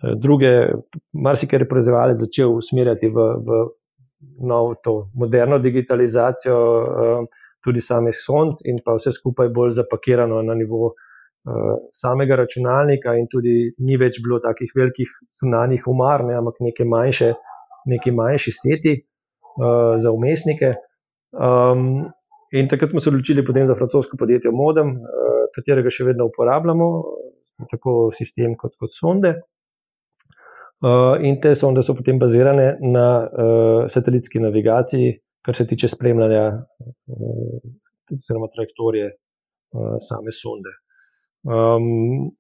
druge, 0.02 0.74
marsikaj 1.14 1.68
proizvajalec 1.70 2.20
začel 2.24 2.50
usmerjati 2.58 3.08
v, 3.14 3.18
v 3.46 3.50
novo, 4.42 4.74
to 4.82 5.12
moderno 5.14 5.60
digitalizacijo, 5.60 6.58
tudi 7.62 7.82
samih 7.82 8.16
sond 8.18 8.54
in 8.66 8.82
pa 8.82 8.98
vse 8.98 9.12
skupaj 9.14 9.50
bolj 9.54 9.72
zapakirano 9.78 10.42
na 10.42 10.58
nivo 10.58 10.86
uh, 10.88 10.94
samega 11.94 12.36
računalnika, 12.36 13.16
in 13.18 13.28
tudi 13.32 13.72
ni 13.82 13.98
več 13.98 14.20
bilo 14.24 14.40
takih 14.44 14.72
velikih 14.78 15.10
zunanjih 15.42 15.88
umar, 15.90 16.24
ne, 16.26 16.36
ampak 16.38 16.60
neke 16.62 16.86
manjše, 16.86 17.34
neki 17.90 18.14
manjši 18.14 18.54
seti 18.54 18.94
uh, 19.02 19.98
za 19.98 20.12
umestnike. 20.14 20.76
Um, 21.32 22.12
in 22.52 22.68
takrat 22.70 22.92
smo 22.92 23.02
se 23.02 23.10
odločili 23.10 23.46
potem 23.46 23.66
za 23.66 23.76
francosko 23.76 24.20
podjetje 24.20 24.52
Modem, 24.54 24.94
uh, 25.00 25.48
katerega 25.56 25.90
še 25.90 26.06
vedno 26.12 26.28
uporabljamo, 26.30 26.92
tako 27.72 27.96
sistem 28.14 28.54
kot, 28.60 28.76
kot 28.80 28.94
sonde. 28.94 29.40
Uh, 30.82 31.18
in 31.22 31.38
te 31.42 31.54
sonde 31.58 31.84
so 31.86 31.94
potem 31.98 32.18
bazirane 32.22 32.76
na 32.82 33.08
uh, 33.22 33.90
satelitski 33.90 34.42
navigaciji, 34.42 35.18
kar 35.46 35.58
se 35.58 35.66
tiče 35.70 35.90
spremljanja 35.90 36.46
uh, 36.54 37.60
oziroma 38.14 38.50
trajektorije 38.54 39.10
uh, 39.10 39.98
same 40.02 40.34
sonde. 40.34 40.74
Um, 41.44 42.32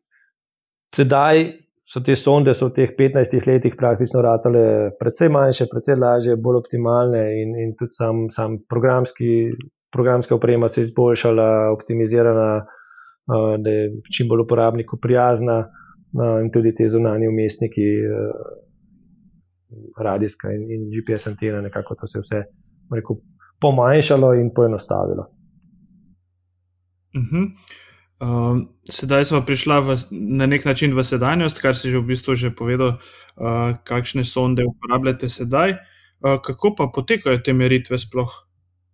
sedaj 0.95 1.61
so 1.91 1.99
te 1.99 2.15
sonde 2.15 2.53
so 2.55 2.69
v 2.69 2.75
teh 2.75 2.91
15 2.97 3.47
letih 3.47 3.75
praktično 3.75 4.21
ratale 4.23 4.91
precej 4.99 5.31
manjše, 5.33 5.67
precej 5.71 5.97
lažje, 5.99 6.37
bolj 6.37 6.61
optimalne 6.61 7.23
in, 7.41 7.55
in 7.59 7.73
tudi 7.79 7.97
sam, 7.97 8.29
sam 8.29 8.61
programski, 8.69 9.51
programska 9.91 10.35
oprema 10.35 10.69
se 10.69 10.81
je 10.81 10.87
izboljšala, 10.87 11.49
optimizirana, 11.73 12.49
uh, 12.61 13.57
da 13.59 13.69
je 13.69 13.91
čim 14.15 14.29
bolj 14.31 14.45
uporabniku 14.45 14.99
prijazna 15.01 15.57
uh, 15.65 16.39
in 16.43 16.51
tudi 16.51 16.75
te 16.75 16.87
zunanje 16.87 17.29
umestniki. 17.29 17.91
Uh, 18.07 18.59
Radijska 19.97 20.49
in, 20.51 20.65
in 20.67 20.81
GPS 20.91 21.27
antena, 21.27 21.61
nekako 21.61 21.95
to 21.95 22.07
se 22.07 22.17
je 22.17 22.21
vse 22.21 22.39
rekel, 22.91 23.15
pomanjšalo 23.61 24.33
in 24.35 24.49
poenostavilo. 24.55 25.23
Uh 27.15 27.23
-huh. 27.23 27.45
Uh, 28.21 28.61
sedaj 28.85 29.25
smo 29.25 29.41
prišli 29.45 29.81
v, 29.81 29.95
na 30.37 30.45
nek 30.45 30.65
način 30.65 30.93
v 30.95 31.03
sedanjost, 31.03 31.61
kar 31.61 31.75
si 31.75 31.89
že 31.89 31.99
v 31.99 32.13
bistvu 32.13 32.35
že 32.35 32.53
povedal, 32.53 32.97
uh, 32.97 33.75
kakšne 33.83 34.23
sonde 34.23 34.63
uporabljate 34.65 35.29
sedaj. 35.29 35.81
Uh, 36.21 36.37
kako 36.37 36.75
pa 36.77 36.87
potekajo 36.93 37.41
te 37.41 37.53
meritve 37.53 37.97
sploh? 37.97 38.29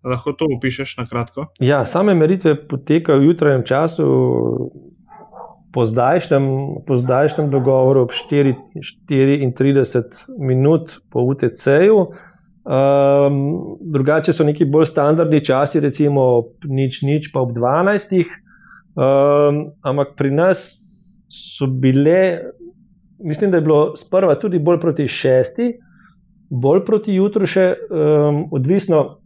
Lahko 0.07 0.31
to 0.37 0.45
opišeš 0.55 0.97
na 1.01 1.05
kratko? 1.09 1.51
Ja, 1.59 1.83
same 1.85 2.13
meritve 2.15 2.55
potekajo 2.55 3.19
v 3.19 3.33
jutranjem 3.33 3.63
času. 3.67 4.05
Po 5.75 5.83
zdajšnjem, 5.85 6.45
po 6.87 6.95
zdajšnjem 6.97 7.49
dogovoru, 7.51 8.07
ob 8.07 8.13
4, 8.15 8.55
34 9.05 10.39
minut 10.39 11.03
po 11.11 11.21
UTC-ju, 11.27 12.07
Um, 12.67 13.77
drugače 13.79 14.33
so 14.33 14.43
neki 14.43 14.65
bolj 14.67 14.89
standardni 14.89 15.39
časi, 15.45 15.79
recimo 15.79 16.51
nič, 16.67 16.99
nič, 17.07 17.29
pa 17.31 17.39
ob 17.45 17.53
12. 17.55 18.11
Um, 18.97 19.59
ampak 19.85 20.15
pri 20.17 20.31
nas 20.33 20.63
so 21.29 21.67
bile, 21.67 22.39
mislim, 23.21 23.51
da 23.51 23.59
je 23.59 23.67
bilo 23.67 23.81
sprva 23.95 24.35
tudi 24.41 24.59
bolj 24.59 24.79
proti 24.81 25.05
šesti, 25.07 25.69
bolj 26.49 26.81
proti 26.85 27.13
jutru, 27.13 27.45
še 27.45 27.69
um, 27.89 28.47
odvisno. 28.51 29.21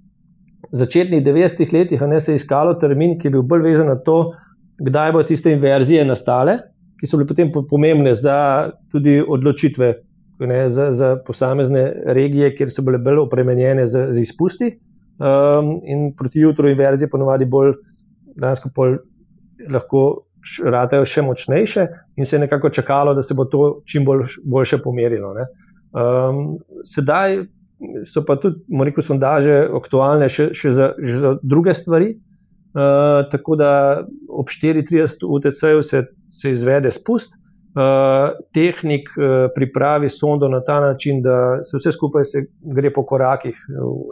V 0.71 0.79
začetnih 0.79 1.23
90-ih 1.23 1.71
letih 1.73 2.03
se 2.19 2.31
je 2.31 2.39
iskalo 2.39 2.77
termin, 2.79 3.17
ki 3.19 3.27
je 3.27 3.31
bil 3.33 3.41
bolj 3.43 3.63
vezan 3.65 3.89
na 3.91 3.97
to, 3.99 4.33
kdaj 4.79 5.11
bo 5.11 5.23
tiste 5.27 5.51
inverzije 5.51 6.05
nastale, 6.07 6.57
ki 6.99 7.07
so 7.09 7.19
bile 7.19 7.27
potem 7.27 7.51
pomembne 7.51 8.13
za 8.15 8.71
tudi 8.91 9.17
odločitve 9.19 9.89
ne, 10.47 10.69
za, 10.69 10.91
za 10.91 11.15
posamezne 11.25 11.91
regije, 12.05 12.53
kjer 12.55 12.71
so 12.71 12.83
bile 12.85 12.97
bolj 12.97 13.23
opremenjene 13.25 13.87
z, 13.87 14.07
z 14.11 14.23
izpusti. 14.23 14.71
Um, 15.21 15.75
in 15.85 16.11
proti 16.17 16.41
jutru 16.41 16.69
inverzije 16.69 17.09
ponovadi 17.09 17.45
bolj, 17.45 17.75
dansko 18.39 18.71
pol, 18.75 18.97
lahko 19.69 20.25
ratejo 20.65 21.05
še 21.05 21.21
močnejše, 21.21 21.87
in 22.17 22.25
se 22.25 22.35
je 22.35 22.41
nekako 22.45 22.71
čakalo, 22.73 23.13
da 23.13 23.21
se 23.21 23.37
bo 23.37 23.45
to 23.45 23.81
čim 23.85 24.05
bolj, 24.05 24.39
boljše 24.43 24.81
pomerilo. 24.81 25.35
Um, 25.91 26.57
sedaj 26.87 27.43
so 28.05 28.23
pa 28.25 28.37
tudi, 28.41 28.61
rekel, 28.85 29.05
sondaže 29.05 29.61
aktualne 29.77 30.29
še, 30.29 30.51
še, 30.57 30.73
za, 30.73 30.91
še 30.97 31.21
za 31.21 31.35
druge 31.41 31.75
stvari. 31.77 32.15
Uh, 32.71 33.27
tako 33.27 33.57
da 33.59 33.71
ob 34.31 34.47
34 34.47 35.27
UTC-ju 35.27 35.83
se, 35.83 36.05
se 36.31 36.53
izvede 36.55 36.91
spust, 36.95 37.35
Eh, 37.71 38.29
tehnik 38.51 39.09
uh, 39.15 39.47
pripravi 39.55 40.09
sondo 40.09 40.47
na 40.51 40.59
ta 40.59 40.79
način, 40.79 41.21
da 41.23 41.63
se 41.63 41.77
vse 41.77 41.91
skupaj 41.95 42.23
se 42.23 42.39
gre 42.75 42.91
po 42.93 43.05
korakih 43.07 43.55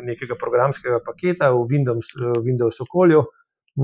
nekega 0.07 0.37
programskega 0.39 1.01
paketa 1.03 1.49
v 1.51 1.65
Windows, 1.67 2.13
uh, 2.15 2.37
Windows 2.45 2.79
okolju 2.79 3.25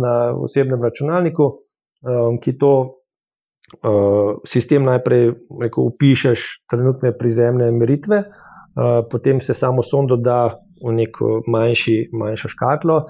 na 0.01 0.33
osebnem 0.37 0.83
računalniku, 0.83 1.47
um, 1.49 2.39
ki 2.41 2.57
to 2.61 2.71
uh, 2.83 4.35
sistem 4.47 4.85
najprej 4.85 5.31
rekel, 5.61 5.89
upišeš 5.91 6.45
trenutne 6.71 7.13
prizemne 7.17 7.71
meritve, 7.71 8.23
uh, 8.25 9.01
potem 9.11 9.41
se 9.41 9.53
samo 9.53 9.83
sondo 9.83 10.17
da 10.17 10.57
v 10.83 10.93
neko 10.93 11.41
manjši, 11.47 12.09
manjšo 12.13 12.51
škatlo. 12.55 13.05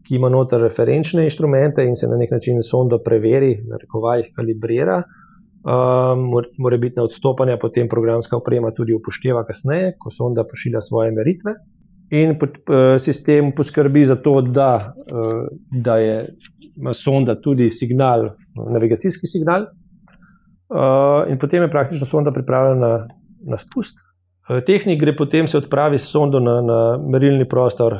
Ki 0.00 0.16
ima 0.16 0.30
noter 0.32 0.62
referenčne 0.64 1.26
inštrumente 1.28 1.84
in 1.84 1.92
se 1.94 2.08
na 2.08 2.16
nek 2.16 2.30
način 2.32 2.62
sondo 2.64 2.98
preveri, 3.04 3.58
na 3.68 3.76
rekovaj 3.76 4.22
jih 4.22 4.30
kalibrira, 4.36 5.02
Um, 5.60 6.30
mora 6.58 6.76
biti 6.76 6.96
na 6.96 7.04
odstopanja, 7.04 7.58
potem 7.60 7.88
programska 7.88 8.36
oprema 8.36 8.70
tudi 8.72 8.94
upošteva 8.96 9.42
kasneje, 9.44 9.92
ko 10.00 10.10
sonda 10.10 10.44
pošilja 10.48 10.80
svoje 10.80 11.12
meritve. 11.12 11.52
In 12.10 12.34
pod, 12.38 12.58
uh, 12.66 12.98
sistem 12.98 13.52
poskrbi 13.54 14.04
za 14.04 14.16
to, 14.16 14.40
da, 14.42 14.94
uh, 14.96 15.46
da 15.70 15.96
je, 15.96 16.16
sonda 16.94 17.36
tudi 17.40 17.70
signal, 17.70 18.30
navigacijski 18.56 19.26
signal, 19.30 19.62
uh, 19.62 21.30
in 21.30 21.38
potem 21.38 21.62
je 21.62 21.70
praktično 21.70 22.06
sonda 22.06 22.32
pripravljena 22.32 22.88
na, 22.88 23.06
na 23.46 23.58
spust. 23.58 23.98
Tehnik 24.66 24.98
gre 24.98 25.14
potem 25.16 25.46
se 25.46 25.58
odpravi 25.58 25.98
s 25.98 26.10
sondo 26.10 26.40
na, 26.42 26.56
na 26.60 26.78
merilni 26.98 27.44
prostor 27.48 27.94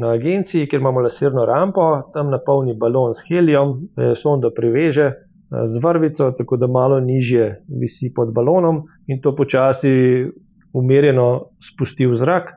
na 0.00 0.08
agenciji, 0.10 0.66
kjer 0.66 0.80
imamo 0.80 1.00
laserno 1.00 1.44
rampo, 1.46 2.10
tam 2.14 2.32
napolni 2.34 2.74
balon 2.74 3.14
s 3.14 3.22
helijem, 3.28 3.76
sondo 4.18 4.50
priveže 4.50 5.12
z 5.50 5.82
vrvico, 5.84 6.32
tako 6.34 6.56
da 6.56 6.66
malo 6.66 7.00
nižje 7.00 7.62
visi 7.80 8.12
pod 8.14 8.32
balonom 8.34 8.82
in 9.06 9.20
to 9.22 9.36
počasi 9.36 10.26
umirjeno 10.72 11.50
spusti 11.62 12.06
v 12.06 12.16
zrak, 12.16 12.50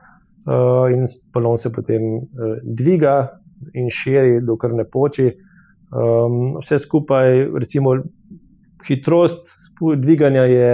uh, 0.46 0.88
in 0.92 1.06
balon 1.34 1.58
se 1.58 1.72
potem 1.72 2.02
uh, 2.16 2.56
dviga 2.64 3.40
in 3.74 3.90
širi, 3.90 4.40
dokler 4.44 4.74
ne 4.74 4.84
poči. 4.84 5.30
Um, 5.90 6.60
vse 6.60 6.78
skupaj, 6.78 7.48
recimo, 7.58 7.96
hitrost 8.86 9.48
dviganja 9.96 10.44
je 10.48 10.70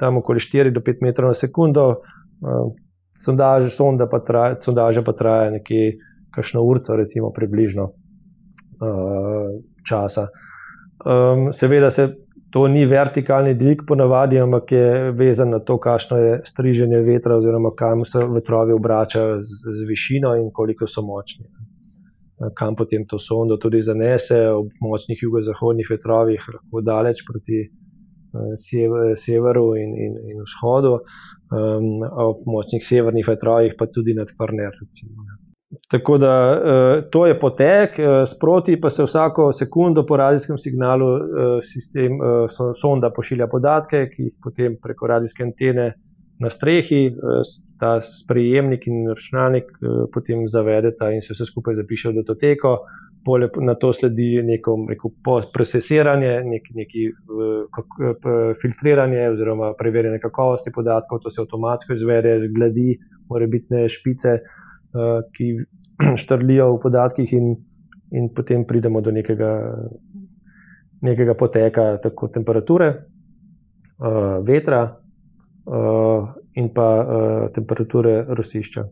tam 0.00 0.16
okoli 0.22 0.40
4 0.40 0.72
do 0.74 0.80
5 0.80 1.04
metrov 1.04 1.30
na 1.30 1.38
sekundo, 1.38 1.86
uh, 1.90 2.72
sondaž, 3.14 3.68
sonda 3.74 4.08
pa 4.10 4.18
traja, 4.24 4.58
sondaža 4.60 5.04
pa 5.06 5.12
traja 5.12 5.52
nekje 5.54 5.98
kakšno 6.34 6.62
urco, 6.66 6.96
recimo, 6.96 7.30
približno 7.30 7.84
uh, 7.84 9.52
časa. 9.86 10.28
Um, 11.04 11.52
seveda 11.52 11.90
se 11.90 12.08
to 12.54 12.68
ni 12.70 12.84
vertikalni 12.86 13.56
dvig, 13.58 13.80
ponavadi, 13.86 14.38
ampak 14.38 14.72
je 14.72 14.88
vezan 15.18 15.50
na 15.50 15.58
to, 15.58 15.74
kakšno 15.82 16.18
je 16.22 16.34
striženje 16.46 17.00
vetra, 17.02 17.34
oziroma 17.40 17.72
kam 17.74 18.04
se 18.06 18.22
vetrovi 18.30 18.76
obračajo 18.76 19.40
z, 19.42 19.56
z 19.78 19.88
višino 19.88 20.36
in 20.38 20.52
koliko 20.54 20.86
so 20.86 21.02
močni. 21.02 21.48
Kam 22.54 22.76
potem 22.78 23.08
to 23.10 23.18
sondo 23.18 23.56
tudi 23.58 23.80
zanese, 23.82 24.38
ob 24.54 24.70
močnih 24.86 25.18
jugozahodnih 25.26 25.90
vetrovih, 25.90 26.46
lahko 26.54 26.82
daleč 26.86 27.24
proti 27.26 27.58
uh, 27.66 28.54
severu 29.18 29.66
in, 29.82 29.98
in, 30.06 30.16
in 30.30 30.46
vzhodu, 30.46 31.00
um, 31.50 31.90
ob 32.06 32.46
močnih 32.46 32.86
severnih 32.86 33.34
vetrovih 33.34 33.74
pa 33.78 33.90
tudi 33.90 34.14
nad 34.14 34.30
Kvarner. 34.30 34.78
Recimo, 34.78 35.26
Tako 35.90 36.18
da 36.18 36.34
uh, 36.52 37.10
to 37.10 37.26
je 37.26 37.38
potek, 37.40 37.98
uh, 37.98 38.06
sproti 38.28 38.80
pa 38.80 38.90
se 38.90 39.04
vsako 39.04 39.52
sekundo 39.52 40.06
po 40.06 40.16
radijskem 40.16 40.58
signalu 40.58 41.08
uh, 41.12 41.20
sistem 41.62 42.18
sonda 42.80 43.10
pošilja 43.10 43.46
podatke, 43.46 44.08
ki 44.10 44.22
jih 44.22 44.34
potem 44.42 44.76
preko 44.82 45.06
radijske 45.06 45.44
antene 45.44 45.92
na 46.40 46.50
strehi, 46.50 47.14
ta 47.78 48.00
sprejemnik 48.02 48.88
in 48.90 49.04
računalnik 49.08 49.68
potem 50.12 50.48
zavedeta 50.50 51.12
in 51.14 51.22
se 51.22 51.34
vse 51.34 51.46
skupaj 51.46 51.76
zapiše 51.78 52.10
v 52.10 52.16
datoteko. 52.16 52.72
Pole 53.24 53.48
na 53.62 53.76
to 53.80 53.92
sledi 53.94 54.42
neko 54.42 54.74
rekel, 54.88 55.12
procesiranje, 55.54 56.32
nek, 56.44 56.66
neki 56.74 57.06
filtriranje 58.60 59.22
oziroma 59.30 59.70
preverjanje 59.78 60.18
kakovosti 60.26 60.74
podatkov, 60.74 61.22
to 61.22 61.30
se 61.30 61.40
avtomatsko 61.40 61.94
izvede, 61.94 62.34
zgledi, 62.48 62.98
mora 63.30 63.46
biti 63.46 63.70
ne 63.70 63.86
špice, 63.88 64.34
ki 65.36 65.48
štrlijo 66.22 66.72
v 66.76 66.80
podatkih, 66.82 67.32
in, 67.32 67.54
in 68.12 68.28
potem 68.34 68.66
pridemo 68.66 69.00
do 69.00 69.12
nekega, 69.14 69.52
nekega 71.02 71.34
poteka, 71.34 71.86
tako 72.02 72.28
temperature, 72.28 72.90
vetra 74.44 74.80
in 76.54 76.68
pa 76.74 76.88
temperature 77.54 78.24
rosišča. 78.28 78.84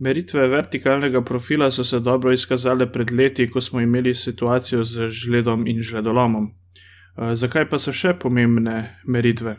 Meritve 0.00 0.48
vertikalnega 0.48 1.22
profila 1.24 1.70
so 1.70 1.84
se 1.84 2.00
dobro 2.00 2.32
izkazale 2.32 2.92
pred 2.92 3.12
leti, 3.12 3.50
ko 3.50 3.60
smo 3.60 3.80
imeli 3.80 4.14
situacijo 4.14 4.84
z 4.84 5.08
žledom 5.08 5.66
in 5.66 5.80
žledolomom. 5.80 6.50
Eh, 7.16 7.34
zakaj 7.34 7.68
pa 7.68 7.78
so 7.78 7.92
še 7.92 8.12
pomembne 8.20 9.00
meritve? 9.08 9.56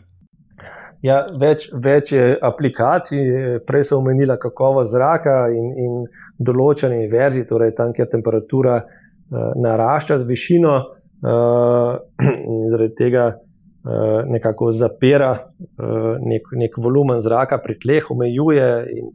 Ja, 1.05 1.17
več, 1.29 1.67
več 1.73 2.11
je 2.15 2.21
aplikacij, 2.41 3.59
prej 3.67 3.83
so 3.85 3.99
omenila 4.01 4.37
kakovost 4.41 4.95
zraka 4.95 5.35
in, 5.53 5.67
in 5.77 5.97
določene 6.41 7.03
inverzije, 7.03 7.45
torej 7.49 7.75
tam, 7.77 7.91
kjer 7.93 8.09
temperatura 8.09 8.79
uh, 8.81 9.51
narašča 9.61 10.17
z 10.23 10.29
višino, 10.29 10.77
uh, 11.21 11.91
in 12.53 12.63
zaradi 12.73 12.95
tega 12.97 13.27
uh, 13.37 14.23
nekako 14.25 14.71
zapira 14.73 15.35
uh, 15.37 16.15
nek, 16.17 16.49
nek 16.57 16.79
volumen 16.81 17.21
zraka 17.21 17.61
pri 17.61 17.77
tleh, 17.83 18.09
omejuje, 18.15 18.69
in 18.97 19.13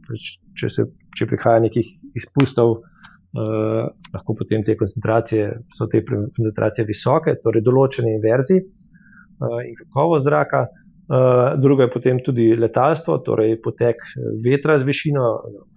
če 0.55 0.71
se 0.71 0.87
če 1.13 1.27
prihaja 1.29 1.65
nekih 1.65 1.89
izpustov, 2.15 2.77
uh, 2.79 3.81
lahko 4.13 4.37
potem 4.39 4.63
te 4.63 4.77
koncentracije, 4.79 5.51
so 5.67 5.89
te 5.91 5.99
koncentracije 6.07 6.87
visoke, 6.87 7.35
torej 7.43 7.65
določene 7.67 8.15
inverzije 8.15 8.63
uh, 8.63 9.59
in 9.67 9.75
kakovost 9.83 10.31
zraka. 10.31 10.63
Uh, 10.69 10.79
drugo 11.61 11.83
je 11.83 11.91
potem 11.91 12.19
tudi 12.25 12.55
letalstvo, 12.55 13.17
torej 13.25 13.57
potek 13.61 14.01
vetra 14.43 14.79
z 14.79 14.87
višino, 14.87 15.29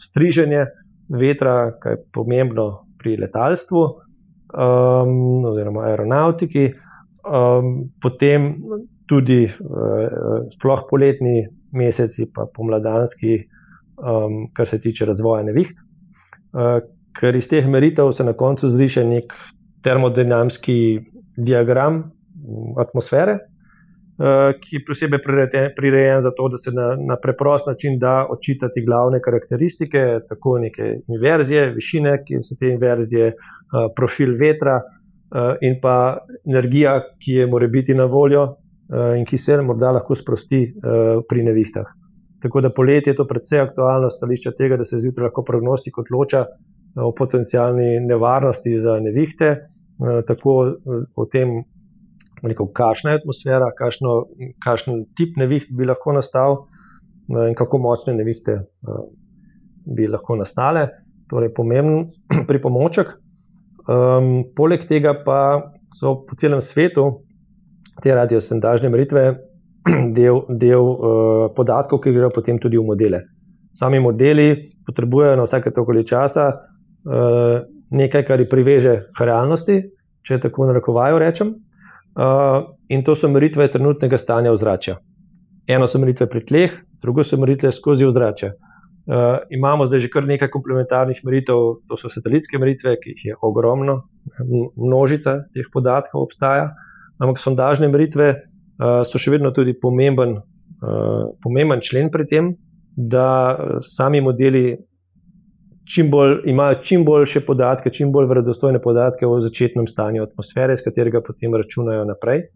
striženje 0.02 0.64
vetra, 1.08 1.72
kar 1.82 1.96
je 1.96 2.02
pomembno 2.14 2.66
pri 2.98 3.16
letalstvu 3.20 3.82
um, 3.82 5.44
oziroma 5.44 5.86
aeronautiki. 5.90 6.70
Um, 7.26 7.90
potem 8.02 8.54
tudi 9.06 9.44
uh, 9.46 10.46
sploh 10.56 10.86
poletni 10.90 11.44
meseci, 11.76 12.28
pa 12.34 12.46
pomladanski, 12.54 13.38
um, 13.98 14.46
kar 14.54 14.66
se 14.66 14.80
tiče 14.80 15.06
razvoja 15.06 15.42
neviht. 15.46 15.74
Uh, 16.54 16.80
ker 17.16 17.36
iz 17.36 17.48
teh 17.48 17.66
meritev 17.68 18.12
se 18.12 18.24
na 18.24 18.32
koncu 18.36 18.68
zriše 18.68 19.04
nek 19.04 19.32
termodinamski 19.84 21.00
diagram 21.36 22.02
atmosfere, 22.80 23.38
ki 24.62 24.76
je 24.76 24.84
posebej 24.86 25.20
prirejen 25.76 26.22
za 26.24 26.30
to, 26.36 26.48
da 26.48 26.56
se 26.56 26.72
na, 26.72 26.94
na 26.96 27.18
preprost 27.22 27.66
način 27.66 27.98
da 28.00 28.26
očitati 28.30 28.84
glavne 28.86 29.20
karakteristike, 29.20 30.04
tako 30.28 30.58
neke 30.58 31.02
inverzije, 31.08 31.70
višine, 31.74 32.14
ki 32.24 32.40
so 32.42 32.56
te 32.60 32.70
inverzije, 32.72 33.34
uh, 33.34 33.90
profil 33.96 34.38
vetra. 34.40 34.80
Uh, 35.26 35.58
in 35.60 35.80
pa 35.82 36.24
energija, 36.46 37.00
ki 37.20 37.40
je 37.42 37.46
mora 37.50 37.66
biti 37.68 37.94
na 37.94 38.04
voljo, 38.04 38.46
in 39.18 39.24
ki 39.26 39.38
se 39.38 39.56
morda 39.58 39.90
lahko 39.90 40.14
sprosti 40.14 40.60
pri 41.28 41.42
nevihtah. 41.42 41.88
Tako 42.42 42.60
da 42.60 42.70
poletje 42.70 43.10
je 43.10 43.16
to 43.16 43.26
predvsej 43.26 43.60
aktualno 43.60 44.10
stališče 44.10 44.50
tega, 44.58 44.76
da 44.76 44.84
se 44.84 44.98
zjutraj 44.98 45.30
lahko 45.30 45.42
prognostik 45.42 45.98
odloča 45.98 46.44
eh, 46.46 47.00
o 47.00 47.12
potencijalni 47.14 48.00
nevarnosti 48.00 48.78
za 48.80 48.98
nevihte, 49.00 49.46
eh, 49.46 50.20
tako 50.26 50.76
o 51.14 51.26
tem, 51.32 51.62
kakšna 52.42 53.10
je 53.10 53.20
atmosfera, 53.20 53.70
kakšno, 53.78 54.16
kakšen 54.64 55.04
tip 55.16 55.36
neviht 55.36 55.70
bi 55.70 55.86
lahko 55.88 56.12
nastal 56.12 56.66
eh, 57.30 57.48
in 57.48 57.54
kako 57.54 57.78
močne 57.78 58.14
nevihte 58.14 58.60
bi 59.86 60.06
lahko 60.06 60.36
nastale. 60.36 60.88
Torej, 61.30 61.54
pomemben 61.54 62.10
pripomoček. 62.50 63.16
Um, 63.86 64.42
poleg 64.56 64.82
tega 64.90 65.14
pa 65.24 65.62
so 65.94 66.16
po 66.26 66.34
celem 66.34 66.60
svetu 66.60 67.04
te 68.02 68.14
radiosondažne 68.14 68.90
meritve 68.90 69.24
del, 70.16 70.42
del 70.50 70.82
uh, 70.82 71.46
podatkov, 71.54 72.02
ki 72.02 72.14
grejo 72.14 72.32
potem 72.34 72.58
tudi 72.62 72.78
v 72.78 72.86
modele. 72.86 73.22
Sami 73.76 74.00
modeli 74.02 74.72
potrebujejo 74.86 75.36
na 75.38 75.46
vsake 75.46 75.70
toliko 75.74 76.02
časa 76.06 76.48
uh, 76.50 77.62
nekaj, 77.90 78.26
kar 78.26 78.42
jih 78.42 78.50
priveže 78.50 78.96
k 79.14 79.28
realnosti, 79.28 79.78
če 80.26 80.40
tako 80.42 80.66
na 80.66 80.74
rekovaju 80.78 81.22
rečem. 81.22 81.54
Uh, 82.16 82.72
in 82.88 83.04
to 83.04 83.14
so 83.14 83.28
meritve 83.28 83.68
trenutnega 83.68 84.18
stanja 84.18 84.52
ozračja. 84.52 84.96
Eno 85.68 85.88
so 85.90 86.00
meritve 86.00 86.28
pri 86.32 86.44
tleh, 86.48 86.78
drugo 87.02 87.24
so 87.24 87.36
meritve 87.36 87.72
skozi 87.72 88.06
ozračje. 88.08 88.54
Uh, 89.06 89.44
imamo 89.52 89.86
zdaj 89.86 90.00
že 90.06 90.10
kar 90.10 90.26
nekaj 90.26 90.50
komplementarnih 90.50 91.20
meritev, 91.24 91.82
to 91.86 91.98
so 92.00 92.08
satelitske 92.10 92.58
meritve, 92.58 92.96
ki 93.02 93.14
jih 93.14 93.24
je 93.30 93.38
ogromno, 93.42 94.00
množica 94.74 95.42
teh 95.54 95.68
podatkov 95.72 96.24
obstaja, 96.24 96.72
ampak 97.20 97.38
sondažne 97.38 97.88
meritve 97.92 98.32
Eh, 98.76 99.02
so 99.08 99.16
še 99.20 99.32
vedno 99.32 99.54
tudi 99.56 99.72
pomemben, 99.80 100.36
uh, 100.36 101.22
pomemben 101.40 101.80
člen 101.80 102.10
pri 102.12 102.26
tem, 102.28 102.50
da 102.96 103.56
sami 103.84 104.20
modeli 104.20 104.76
čim 105.86 106.10
bolj, 106.10 106.36
imajo 106.44 106.80
čim 106.82 107.04
boljše 107.04 107.40
podatke, 107.46 107.90
čim 107.90 108.12
bolj 108.12 108.28
verodostojne 108.28 108.80
podatke 108.82 109.26
o 109.26 109.40
začetnem 109.40 109.86
stanju 109.86 110.22
atmosfere, 110.22 110.76
s 110.76 110.84
katerega 110.84 111.22
potem 111.26 111.54
računajo 111.54 112.04
naprej. 112.04 112.46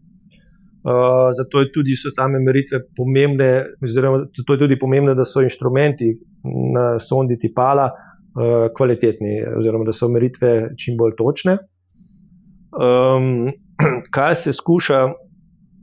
Uh, 0.81 1.29
zato 1.37 1.61
je 1.61 1.69
tudi 1.71 1.93
so 1.95 2.09
same 2.09 2.39
meritve 2.41 2.79
pomembne, 2.97 3.51
oziroma 3.83 4.23
zato 4.37 4.53
je 4.53 4.59
tudi 4.63 4.79
pomembno, 4.79 5.13
da 5.13 5.25
so 5.25 5.43
inštrumenti 5.45 6.09
na 6.73 6.85
sondi 6.99 7.37
tipala 7.39 7.91
uh, 7.91 8.71
kvalitetni, 8.77 9.35
oziroma 9.59 9.85
da 9.85 9.93
so 9.93 10.09
meritve 10.09 10.71
čim 10.81 10.97
bolj 10.97 11.13
točne. 11.19 11.57
Um, 12.71 13.51
kaj 14.15 14.35
se 14.45 14.53
skuša 14.53 15.09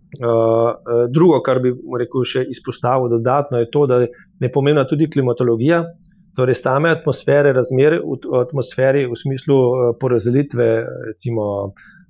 Uh, 0.08 0.72
drugo, 1.12 1.36
kar 1.44 1.58
bi 1.60 1.68
rekel, 2.00 2.22
še 2.24 2.46
izpostavil 2.48 3.10
dodatno, 3.12 3.58
je 3.60 3.66
to, 3.70 3.82
da 3.86 3.98
je 4.00 4.48
pomembna 4.50 4.86
tudi 4.88 5.04
klimatologija, 5.12 5.82
torej 6.38 6.56
same 6.60 6.92
atmosfere, 6.94 7.52
razmere 7.52 7.98
v 7.98 8.40
atmosferi 8.40 9.06
v 9.10 9.18
smislu 9.18 9.56
uh, 9.58 9.88
porazdelitve, 10.00 10.68
recimo 11.10 11.48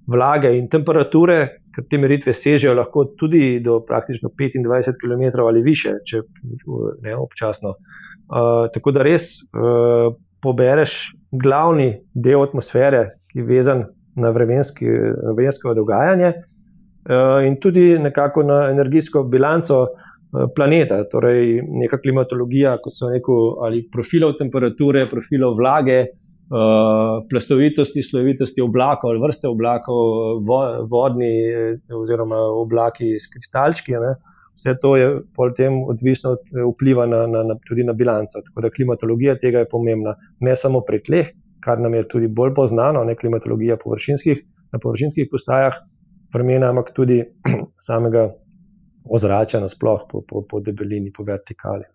vlage 0.08 0.52
in 0.56 0.68
temperature, 0.72 1.38
ker 1.74 1.86
te 1.88 2.00
meritve 2.00 2.34
sežejo 2.36 2.74
lahko 2.76 3.06
tudi 3.16 3.58
do 3.64 3.80
praktično 3.88 4.30
25 4.36 5.00
km 5.00 5.44
ali 5.46 5.62
više, 5.64 5.98
če 6.04 6.22
ne 7.04 7.16
občasno. 7.16 7.76
Uh, 8.28 8.68
tako 8.74 8.92
da 8.92 9.04
res 9.04 9.30
uh, 9.48 10.12
pobereš 10.44 11.14
glavni 11.32 11.94
del 12.14 12.44
atmosfere, 12.44 13.08
ki 13.32 13.40
je 13.40 13.48
vezan 13.48 13.84
na 14.18 14.30
vremensko 14.34 15.74
dogajanje. 15.76 16.32
Eh, 17.08 17.46
in 17.46 17.56
tudi 17.60 17.98
nekako 17.98 18.42
na 18.42 18.70
energijsko 18.70 19.22
bilanco 19.22 19.82
eh, 19.82 20.07
planeta, 20.54 21.02
torej 21.08 21.60
neka 21.82 21.98
klimatologija, 22.02 22.76
kot 22.84 22.96
so 22.96 23.10
rekel, 23.12 23.58
ali 23.64 23.84
profilov 23.92 24.36
temperature, 24.38 25.06
profilov 25.10 25.56
vlage, 25.56 25.98
eh, 26.04 27.14
plastovitosti, 27.30 28.02
slovitosti 28.02 28.60
oblakov 28.64 29.10
ali 29.10 29.22
vrste 29.24 29.48
oblakov, 29.48 30.42
vodni 30.90 31.32
oziroma 31.92 32.40
oblaki 32.62 33.16
s 33.18 33.30
kristalčki. 33.32 33.92
Ne. 33.92 34.16
Vse 34.58 34.74
to 34.82 34.96
je 34.96 35.20
potem 35.36 35.82
odvisno 35.86 36.30
od 36.34 36.40
vpliva 36.74 37.06
na, 37.06 37.26
na, 37.26 37.44
na, 37.46 37.54
tudi 37.68 37.84
na 37.84 37.92
bilanco. 37.92 38.40
Tako 38.44 38.60
da 38.60 38.70
klimatologija 38.70 39.36
tega 39.38 39.62
je 39.62 39.68
pomembna, 39.70 40.16
ne 40.40 40.56
samo 40.56 40.80
pri 40.80 40.98
tleh, 41.02 41.30
kar 41.62 41.78
nam 41.80 41.94
je 41.94 42.08
tudi 42.08 42.26
bolj 42.26 42.54
poznano, 42.54 43.04
ne 43.04 43.14
klimatologija 43.14 43.76
površinskih, 43.78 44.42
na 44.72 44.80
površinskih 44.82 45.28
postajah, 45.30 45.78
vremena, 46.34 46.72
ampak 46.72 46.90
tudi 46.96 47.22
samega 47.88 48.32
ozračja, 49.10 49.60
nasplošno 49.60 50.08
po, 50.10 50.22
po, 50.28 50.42
po 50.48 50.60
debelini, 50.60 51.12
po 51.12 51.24
vertikali. 51.26 51.86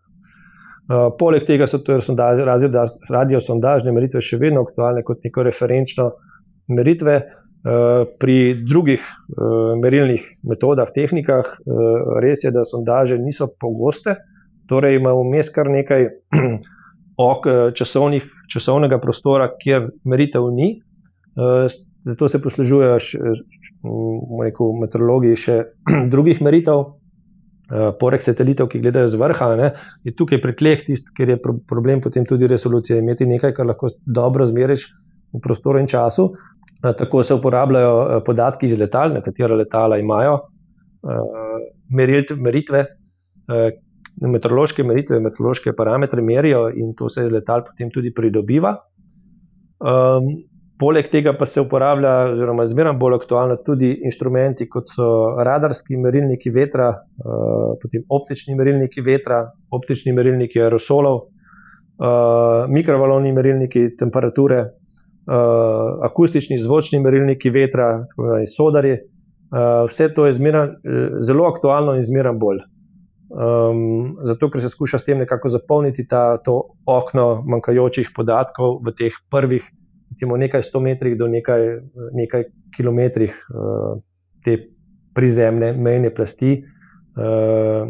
Uh, 0.83 1.07
poleg 1.19 1.45
tega 1.47 1.67
so 1.67 1.79
to 1.79 1.95
radiosondažne 1.95 3.93
meritve 3.95 4.19
še 4.19 4.39
vedno 4.41 4.65
aktualne 4.67 5.05
kot 5.07 5.23
neko 5.23 5.45
referenčno 5.47 6.11
meritve. 6.67 7.21
Uh, 7.63 8.03
pri 8.19 8.59
drugih 8.67 8.99
uh, 8.99 9.77
merilnih 9.79 10.25
metodah, 10.43 10.89
tehnikah, 10.91 11.47
uh, 11.47 12.17
res 12.19 12.43
je, 12.43 12.51
da 12.51 12.65
sondaže 12.67 13.15
niso 13.15 13.47
pogoste, 13.47 14.17
torej 14.67 14.97
imamo 14.99 15.21
vmes 15.23 15.47
kar 15.55 15.69
nekaj 15.71 16.09
ok, 17.31 17.47
časovnega 18.51 18.99
prostora, 18.99 19.47
kjer 19.61 19.93
meritev 20.03 20.49
ni. 20.51 20.73
Uh, 21.39 21.71
zato 22.03 22.27
se 22.27 22.41
poslužujejo 22.43 22.99
rekel, 24.43 24.75
meteorologi 24.81 25.35
še 25.39 25.57
drugih 26.13 26.41
meritev. 26.43 26.83
Poleg 27.99 28.21
satelitov, 28.21 28.69
ki 28.71 28.81
gledajo 28.83 29.09
z 29.09 29.19
vrha, 29.19 29.49
ne, 29.59 29.69
je 30.05 30.13
tukaj 30.15 30.41
pri 30.41 30.55
tleh 30.59 30.83
tisti, 30.85 31.13
ker 31.17 31.33
je 31.33 31.39
problem 31.41 32.01
potem 32.01 32.25
tudi 32.29 32.47
resolucija. 32.49 32.99
Imeti 33.01 33.27
nekaj, 33.29 33.55
kar 33.57 33.69
lahko 33.69 33.91
dobro 34.05 34.45
zmeriš 34.45 34.87
v 35.33 35.41
prostoru 35.43 35.81
in 35.81 35.89
času. 35.89 36.31
Tako 36.83 37.23
se 37.23 37.33
uporabljajo 37.33 38.21
podatki 38.25 38.67
iz 38.67 38.77
letal, 38.79 39.13
na 39.15 39.21
katera 39.23 39.55
letala 39.55 39.97
imajo 39.97 40.41
meritve, 41.89 42.83
meteorološke 44.21 44.83
meritve, 44.83 45.19
meteorološke 45.23 45.73
parametre 45.77 46.21
merijo 46.21 46.67
in 46.69 46.93
to 46.97 47.09
se 47.09 47.25
iz 47.25 47.31
letal 47.31 47.63
potem 47.65 47.91
tudi 47.91 48.13
pridobiva. 48.13 48.75
Um, 49.79 50.29
poleg 50.83 51.07
tega 51.11 51.31
pa 51.39 51.47
se 51.47 51.61
uporablja, 51.63 52.11
oziroma 52.33 52.65
zmeraj 52.67 52.97
bolj 52.99 53.15
aktualno, 53.21 53.55
tudi 53.63 53.93
inštrumenti, 54.03 54.67
kot 54.71 54.91
so 54.91 55.07
radarski 55.47 55.95
merilniki 56.03 56.51
vetra, 56.51 56.89
uh, 56.99 57.69
potem 57.79 58.03
optični 58.11 58.57
merilniki 58.59 59.03
vetra, 59.05 59.45
optični 59.71 60.11
merilniki 60.17 60.59
aerosolov, 60.59 61.21
uh, 61.23 62.65
mikrovalovni 62.75 63.31
merilniki 63.37 63.85
temperature, 63.99 64.59
uh, 64.67 66.03
akustični 66.09 66.59
zvočni 66.65 66.99
merilniki 66.99 67.53
vetra, 67.55 67.93
tako 68.09 68.27
imenovani 68.27 68.53
sodari. 68.57 68.95
Vse 69.53 70.07
to 70.15 70.23
je 70.25 70.33
zmeraj 70.33 70.71
zelo 71.21 71.43
aktualno 71.45 71.93
in 71.93 72.01
zmeraj 72.01 72.33
bolj. 72.41 72.63
Um, 73.33 74.15
zato, 74.25 74.49
ker 74.49 74.61
se 74.63 74.69
skuša 74.69 74.97
s 74.97 75.05
tem 75.05 75.19
nekako 75.21 75.51
zapolniti 75.53 76.07
ta, 76.09 76.39
to 76.41 76.55
okno 76.89 77.43
manjkajočih 77.45 78.09
podatkov 78.17 78.79
v 78.81 78.95
teh 78.97 79.19
prvih, 79.29 79.67
recimo, 80.13 80.37
nekaj 80.37 80.63
sto 80.63 80.79
metrih 80.79 81.17
do 81.17 81.27
nekaj, 81.27 81.61
nekaj 82.13 82.43
kilometrih 82.77 83.33
uh, 83.33 83.97
te 84.45 84.57
prizemne 85.13 85.73
mejne 85.73 86.13
plasti, 86.13 86.59
uh, 87.17 87.89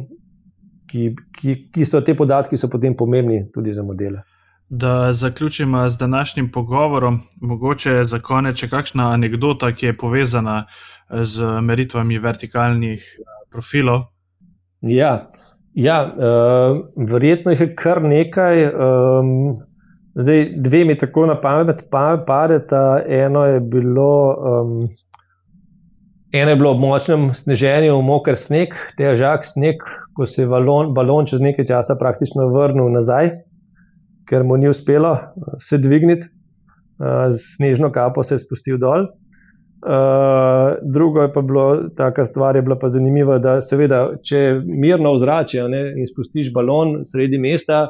ki, 0.88 1.10
ki, 1.36 1.56
ki 1.74 1.86
so 1.86 2.02
te 2.02 2.16
podatki, 2.16 2.58
so 2.58 2.70
potem 2.72 2.96
pomembni 2.96 3.44
tudi 3.54 3.74
za 3.74 3.84
modele. 3.84 4.24
Da 4.70 5.12
zaključimo 5.14 5.90
z 5.90 6.00
današnjim 6.00 6.52
pogovorom, 6.52 7.20
mogoče 7.42 8.04
za 8.04 8.20
konec, 8.20 8.58
če 8.58 8.70
kakšna 8.72 9.12
anekdota, 9.14 9.72
ki 9.76 9.92
je 9.92 9.98
povezana 9.98 10.64
z 11.10 11.60
meritvami 11.62 12.18
vertikalnih 12.20 13.04
profilov. 13.52 14.08
Ja, 14.82 15.30
ja 15.74 16.00
uh, 16.08 16.80
verjetno 16.98 17.52
jih 17.52 17.68
je 17.68 17.70
kar 17.76 18.02
nekaj. 18.02 18.66
Um, 18.72 19.60
zdaj, 20.16 20.46
dve 20.56 20.86
mi 20.86 20.98
tako 20.98 21.26
na 21.26 21.36
pamet 21.42 21.86
padeta. 22.28 23.02
Eno 23.08 23.46
je 23.46 23.60
bilo. 23.60 24.36
Um, 24.40 24.90
Eno 26.34 26.50
je 26.50 26.56
bilo 26.56 26.72
ob 26.72 26.80
močnem 26.82 27.28
sneženju, 27.38 28.00
moker 28.02 28.34
sneg, 28.34 28.72
težak 28.98 29.44
sneg, 29.46 29.84
ko 30.18 30.26
se 30.26 30.42
je 30.42 30.48
balon, 30.50 30.90
balon 30.94 31.28
čez 31.30 31.44
nekaj 31.46 31.68
časa 31.70 31.94
praktično 32.00 32.48
vrnil 32.50 32.90
nazaj, 32.90 33.30
ker 34.26 34.42
mu 34.42 34.58
ni 34.58 34.66
uspelo 34.72 35.12
se 35.62 35.78
dvigniti, 35.78 36.32
z 37.30 37.38
snežno 37.38 37.92
kapo 37.94 38.24
se 38.26 38.34
je 38.34 38.42
spustil 38.42 38.80
dol. 38.82 39.06
Uh, 39.84 40.80
drugo 40.82 41.22
je 41.22 41.34
pa 41.36 41.42
bilo, 41.46 41.66
taka 41.98 42.26
stvar 42.26 42.56
je 42.56 42.66
bila 42.66 42.80
pa 42.82 42.90
zanimiva, 42.90 43.38
da 43.38 43.60
seveda, 43.62 44.16
če 44.26 44.62
mirno 44.64 45.14
vzračje 45.14 45.68
in 45.70 46.08
spustiš 46.10 46.50
balon 46.56 47.04
sredi 47.06 47.38
mesta, 47.38 47.90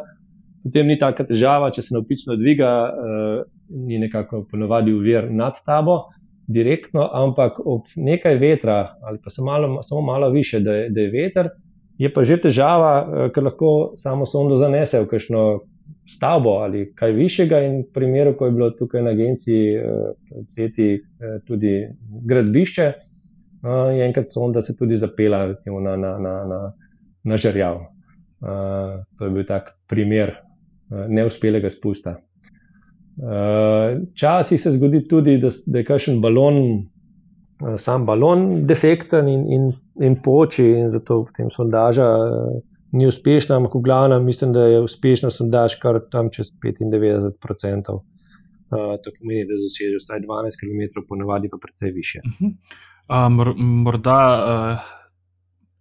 potem 0.64 0.88
ni 0.88 0.98
taka 1.00 1.26
težava, 1.28 1.72
če 1.72 1.82
se 1.82 1.96
napično 1.96 2.38
dviga, 2.40 2.72
uh, 2.90 3.44
ni 3.88 4.00
nekako 4.00 4.46
ponovadi 4.52 4.94
uvir 4.94 5.32
nad 5.32 5.60
tabo 5.66 6.04
direktno, 6.48 7.08
ampak 7.14 7.60
ob 7.60 7.92
nekaj 7.96 8.36
vetra 8.40 8.96
ali 9.02 9.20
pa 9.24 9.32
malo, 9.44 9.82
samo 9.82 10.02
malo 10.02 10.30
više, 10.30 10.60
da 10.60 10.74
je, 10.76 10.90
da 10.90 11.02
je 11.02 11.12
veter, 11.12 11.50
je 11.98 12.10
pa 12.14 12.24
že 12.24 12.42
težava, 12.48 12.94
uh, 13.04 13.30
ker 13.32 13.44
lahko 13.44 13.94
samo 13.98 14.26
sondo 14.26 14.56
zanese 14.56 15.04
v 15.04 15.08
kakšno 15.12 15.46
stavbo 16.06 16.50
ali 16.50 16.94
kaj 16.96 17.12
višjega. 17.12 17.60
In 17.60 17.80
v 17.82 17.94
primeru, 17.94 18.36
ko 18.38 18.46
je 18.46 18.52
bilo 18.52 18.70
tukaj 18.72 19.02
na 19.02 19.10
agenciji 19.10 19.80
odpreti 20.32 20.90
eh, 20.94 21.00
eh, 21.00 21.40
tudi 21.48 21.88
gradbišče, 22.26 22.84
eh, 22.84 23.96
je 23.98 24.06
enkrat 24.06 24.32
sonda 24.34 24.62
se 24.62 24.76
tudi 24.78 24.98
zapela 24.98 25.46
recimo, 25.46 25.80
na, 25.80 25.96
na, 25.98 26.18
na, 26.20 26.36
na, 26.46 26.62
na 27.24 27.38
žrjav. 27.38 27.82
To 29.18 29.26
je 29.26 29.30
bil 29.32 29.46
tak 29.48 29.70
primer 29.88 30.34
neuspelega 31.08 31.70
spusta. 31.70 32.18
Včasih 34.12 34.62
se 34.62 34.72
zgodi 34.74 35.04
tudi, 35.08 35.38
da, 35.38 35.52
da 35.66 35.82
je 35.82 35.86
kakšen 35.86 36.22
balon, 36.22 36.58
sam 37.78 38.06
balon, 38.06 38.64
defekten 38.68 39.30
in, 39.30 39.44
in, 39.54 39.68
in 40.02 40.16
poči, 40.22 40.66
in 40.82 40.90
zato 40.92 41.24
potem 41.28 41.52
sondaža 41.54 42.08
ni 42.94 43.08
uspešna, 43.08 43.58
ampak 43.58 43.76
v 43.76 43.82
glavnem 43.82 44.26
mislim, 44.26 44.54
da 44.54 44.66
je 44.70 44.82
uspešna 44.86 45.32
sondaž 45.34 45.78
kar 45.82 46.00
tam 46.12 46.30
čez 46.34 46.52
95%. 46.64 48.00
Uh, 48.74 48.98
to 49.04 49.12
pomeni, 49.20 49.46
da 49.46 49.58
zaseže 49.62 50.00
vsaj 50.02 50.22
12 50.26 50.60
km, 50.62 51.06
ponavadi 51.10 51.50
pa 51.50 51.58
precej 51.62 51.92
više. 51.92 52.20
Uh 52.26 52.32
-huh. 52.42 53.50
uh, 53.50 53.56
morda 53.58 54.20
uh, 54.46 54.80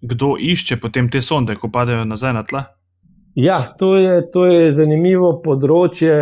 kdo 0.01 0.37
išče 0.41 0.77
potem 0.77 1.09
te 1.09 1.21
sonde, 1.23 1.55
ko 1.55 1.71
padejo 1.71 2.05
nazaj 2.05 2.33
na 2.33 2.43
tla? 2.43 2.65
Ja, 3.35 3.75
to 3.79 3.97
je, 3.97 4.31
to 4.31 4.45
je 4.45 4.73
zanimivo 4.77 5.31
področje 5.41 6.13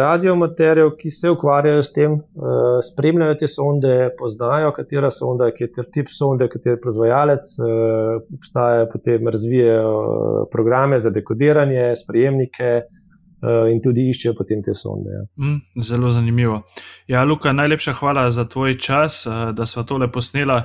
radiomaterjev, 0.00 0.96
ki 0.98 1.10
se 1.14 1.30
ukvarjajo 1.30 1.82
s 1.86 1.92
tem, 1.94 2.16
uh, 2.18 2.80
spremljajo 2.82 3.36
te 3.38 3.48
sonde, 3.50 3.92
poznajo, 4.18 4.72
katera 4.74 5.12
sonda, 5.14 5.52
kateri 5.54 5.86
tip 5.94 6.10
sonde, 6.10 6.48
kateri 6.50 6.80
proizvajalec, 6.82 7.52
uh, 7.62 8.16
obstajajo 8.34 8.88
potem 8.90 9.30
razvijajo 9.30 9.92
eh, 9.94 10.40
programe 10.50 10.98
za 10.98 11.12
dekodiranje, 11.14 11.84
sprejemnike 12.02 12.70
uh, 12.82 13.70
in 13.70 13.78
tudi 13.84 14.08
iščejo 14.10 14.34
potem 14.34 14.64
te 14.66 14.74
sonde. 14.74 15.14
Ja. 15.14 15.22
Mm, 15.38 15.84
zelo 15.86 16.10
zanimivo. 16.10 16.64
Ja, 17.06 17.22
Luka, 17.22 17.52
najlepša 17.54 17.94
hvala 18.00 18.26
za 18.34 18.48
tvoj 18.50 18.74
čas, 18.74 19.22
da 19.54 19.66
smo 19.70 19.86
tole 19.86 20.10
posnela 20.10 20.64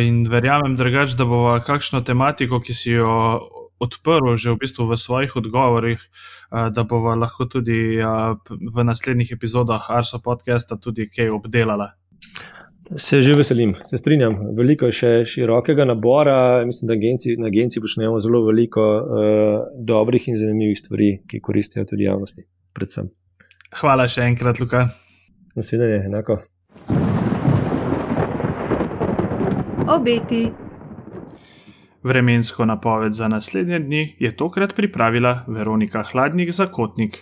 in 0.00 0.22
verjamem, 0.30 0.78
drugač, 0.78 1.18
da 1.18 1.26
bo 1.28 1.58
kakšno 1.66 2.00
tematiko, 2.06 2.62
ki 2.62 2.72
si 2.72 2.94
jo 2.94 3.10
odprl 3.84 4.36
že 4.40 4.54
v 4.54 4.60
bistvu 4.64 4.88
v 4.90 4.98
svojih 4.98 5.36
odgovorih, 5.40 6.00
da 6.50 6.84
bova 6.88 7.14
lahko 7.18 7.46
tudi 7.50 8.00
v 8.50 8.84
naslednjih 8.84 9.36
epizodah 9.36 9.90
Arso 9.90 10.20
podcasta 10.24 10.76
tudi 10.76 11.08
kaj 11.10 11.30
obdelala. 11.30 11.92
Se 12.96 13.22
že 13.22 13.34
veselim, 13.34 13.74
se 13.84 13.96
strinjam. 13.96 14.36
Veliko 14.56 14.86
je 14.86 14.92
še 14.92 15.10
širokega 15.26 15.86
nabora. 15.88 16.64
Mislim, 16.68 16.88
da 16.88 16.98
agenci, 16.98 17.36
na 17.40 17.48
agenciji 17.48 17.80
počnemo 17.80 18.20
zelo 18.20 18.42
veliko 18.44 18.84
uh, 18.84 19.62
dobrih 19.80 20.28
in 20.28 20.36
zanimivih 20.36 20.78
stvari, 20.78 21.10
ki 21.28 21.40
koristijo 21.40 21.86
tudi 21.88 22.04
javnosti. 22.04 22.44
Predvsem. 22.76 23.08
Hvala 23.80 24.04
še 24.08 24.28
enkrat, 24.28 24.60
Luka. 24.60 24.84
Nasvidenje, 25.56 26.04
enako. 26.10 26.42
Obeti. 29.88 30.63
Vremensko 32.04 32.64
napoved 32.64 33.12
za 33.12 33.28
naslednje 33.28 33.78
dni 33.78 34.16
je 34.20 34.36
tokrat 34.36 34.74
pripravila 34.74 35.44
Veronika 35.48 36.02
Hladnik 36.02 36.50
za 36.52 36.66
Kotnik. 36.66 37.16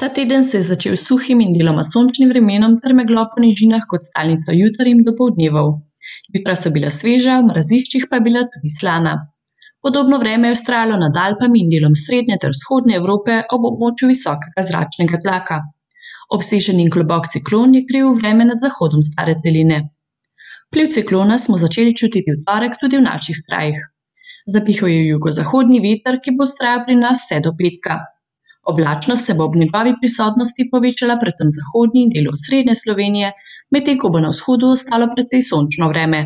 Ta 0.00 0.08
teden 0.08 0.44
se 0.44 0.58
je 0.58 0.62
začel 0.62 0.96
suhim 0.96 1.40
in 1.40 1.52
deloma 1.56 1.82
sončnim 1.82 2.28
vremenom 2.28 2.76
ter 2.82 2.94
meglo 2.94 3.24
po 3.32 3.42
nižinah 3.42 3.82
kot 3.90 4.04
stalnica 4.08 4.54
jutarjem 4.54 5.00
do 5.06 5.14
povdnevov. 5.18 5.72
Jutra 6.34 6.54
so 6.60 6.70
bila 6.76 6.90
sveža, 6.90 7.40
v 7.40 7.48
mraziščih 7.48 8.06
pa 8.10 8.20
je 8.20 8.26
bila 8.28 8.42
tudi 8.52 8.70
slana. 8.80 9.14
Podobno 9.82 10.18
vreme 10.22 10.48
je 10.48 10.58
ustrajalo 10.58 11.00
nad 11.04 11.18
Alpami 11.24 11.64
in 11.64 11.72
delom 11.74 11.98
srednje 12.04 12.36
ter 12.44 12.54
vzhodne 12.54 12.94
Evrope 13.00 13.40
ob 13.56 13.66
območju 13.72 14.12
visokega 14.12 14.66
zračnega 14.68 15.18
tlaka. 15.24 15.58
Obsežen 16.38 16.78
in 16.84 16.94
globok 16.94 17.26
ciklon 17.34 17.74
je 17.74 17.82
kriv 17.90 18.14
vreme 18.22 18.46
nad 18.52 18.62
zahodom 18.66 19.02
stare 19.12 19.34
celine. 19.42 19.80
Pliv 20.72 20.86
ciklona 20.88 21.36
smo 21.38 21.58
začeli 21.60 21.92
čutiti 21.96 22.32
v 22.32 22.42
torek 22.48 22.78
tudi 22.80 22.96
v 22.96 23.04
naših 23.04 23.40
krajih. 23.46 23.80
Zapihal 24.52 24.88
je 24.88 25.02
jugozahodni 25.08 25.80
veter, 25.84 26.16
ki 26.24 26.32
bo 26.38 26.46
vztrajal 26.48 26.80
pri 26.86 26.96
nas 27.00 27.26
vse 27.26 27.40
do 27.44 27.52
petka. 27.58 27.98
Oblačnost 28.72 29.26
se 29.26 29.34
bo 29.34 29.44
ob 29.50 29.58
njegovi 29.62 29.92
prisotnosti 30.00 30.68
povečala 30.72 31.18
predvsem 31.20 31.50
v 31.50 31.56
zahodnji 31.58 32.04
in 32.06 32.14
delu 32.14 32.32
srednje 32.44 32.78
Slovenije, 32.84 33.32
medtem 33.70 34.00
ko 34.00 34.08
bo 34.14 34.24
na 34.24 34.32
vzhodu 34.32 34.72
ostalo 34.76 35.10
precej 35.12 35.44
sončno 35.50 35.90
vreme. 35.92 36.22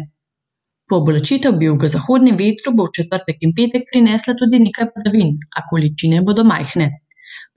Po 0.87 1.03
oblačitev 1.03 1.59
bi 1.59 1.67
v 1.67 1.73
jugozahodnem 1.73 2.39
vetru 2.39 2.77
bo 2.79 2.87
v 2.87 2.95
četrtek 3.01 3.43
in 3.43 3.57
petek 3.59 3.91
prinesla 3.91 4.39
tudi 4.39 4.63
nekaj 4.63 4.93
padavin, 4.95 5.35
a 5.59 5.67
količine 5.71 6.23
bodo 6.23 6.47
majhne. 6.47 6.91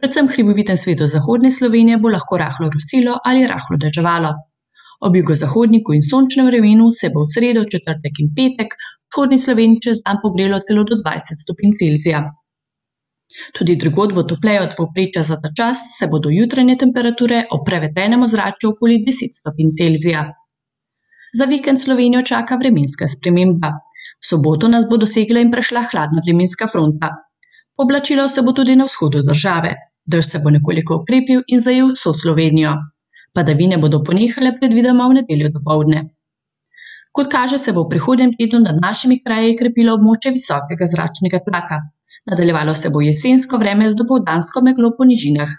Predvsem 0.02 0.34
hriboviten 0.34 0.78
svet 0.78 1.06
zahodne 1.16 1.54
Slovenije 1.54 2.02
bo 2.02 2.10
lahko 2.10 2.42
rahlo 2.42 2.74
rusilo 2.74 3.20
ali 3.24 3.46
rahlo 3.48 3.78
deževalo. 3.78 4.34
Ob 5.00 5.16
jugozahodniku 5.16 5.94
in 5.96 6.04
sončnem 6.04 6.50
vremenu 6.50 6.92
se 6.94 7.10
bo 7.14 7.24
v 7.24 7.32
sredo, 7.36 7.64
četrtek 7.64 8.20
in 8.20 8.34
petek 8.36 8.76
v 8.76 9.08
vzhodni 9.12 9.40
Sloveniji 9.40 9.84
čez 9.86 10.02
dan 10.06 10.20
pogrelo 10.24 10.60
celo 10.60 10.84
do 10.84 11.00
20 11.00 11.44
stopinj 11.44 11.74
Celzija. 11.80 12.22
Tudi 13.56 13.76
drugod 13.76 14.14
bo 14.14 14.24
topleje 14.24 14.62
od 14.62 14.76
povprečja 14.78 15.24
za 15.24 15.38
ta 15.42 15.50
čas, 15.58 15.78
se 15.98 16.08
bodo 16.12 16.30
jutranje 16.34 16.76
temperature 16.84 17.46
ob 17.52 17.64
prevetrenem 17.66 18.24
ozračju 18.28 18.74
okoli 18.74 19.00
10 19.08 19.40
stopinj 19.40 19.72
Celzija. 19.78 20.26
Za 21.40 21.46
vikend 21.46 21.80
Slovenijo 21.82 22.22
čaka 22.22 22.58
vremenska 22.58 23.08
sprememba. 23.08 23.72
V 24.20 24.26
soboto 24.26 24.68
nas 24.68 24.88
bo 24.90 24.98
dosegla 24.98 25.40
in 25.40 25.52
prešla 25.52 25.86
hladna 25.92 26.22
vremenska 26.26 26.68
fronta. 26.68 27.10
Oblačilo 27.78 28.28
se 28.28 28.42
bo 28.42 28.52
tudi 28.52 28.76
na 28.76 28.86
vzhodu 28.90 29.22
države, 29.24 29.76
dež 30.06 30.26
se 30.32 30.42
bo 30.44 30.50
nekoliko 30.50 31.00
okrepil 31.02 31.46
in 31.48 31.60
zajel 31.60 31.94
vso 31.94 32.14
Slovenijo. 32.14 32.74
Padavine 33.34 33.78
bodo 33.78 34.02
ponehale 34.04 34.56
predvidoma 34.60 35.08
v 35.10 35.22
nedeljo 35.22 35.50
do 35.54 35.62
povdne. 35.66 36.02
Kot 37.12 37.30
kaže, 37.32 37.58
se 37.58 37.74
bo 37.74 37.84
v 37.86 37.94
prihodnjem 37.94 38.36
tednu 38.38 38.60
nad 38.66 38.78
našimi 38.82 39.20
kraji 39.24 39.58
krepilo 39.58 39.96
območje 39.98 40.34
visokega 40.36 40.86
zračnega 40.86 41.42
tlaka. 41.46 41.80
Nadaljevalo 42.30 42.76
se 42.76 42.90
bo 42.94 43.02
jesensko 43.02 43.58
vreme 43.58 43.90
z 43.90 43.98
dopoldansko 43.98 44.62
meglo 44.62 44.94
po 44.98 45.08
nižinah. 45.10 45.50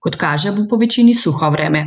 Kot 0.00 0.16
kaže, 0.16 0.52
bo 0.56 0.66
po 0.70 0.76
večini 0.76 1.14
suho 1.14 1.50
vreme. 1.50 1.84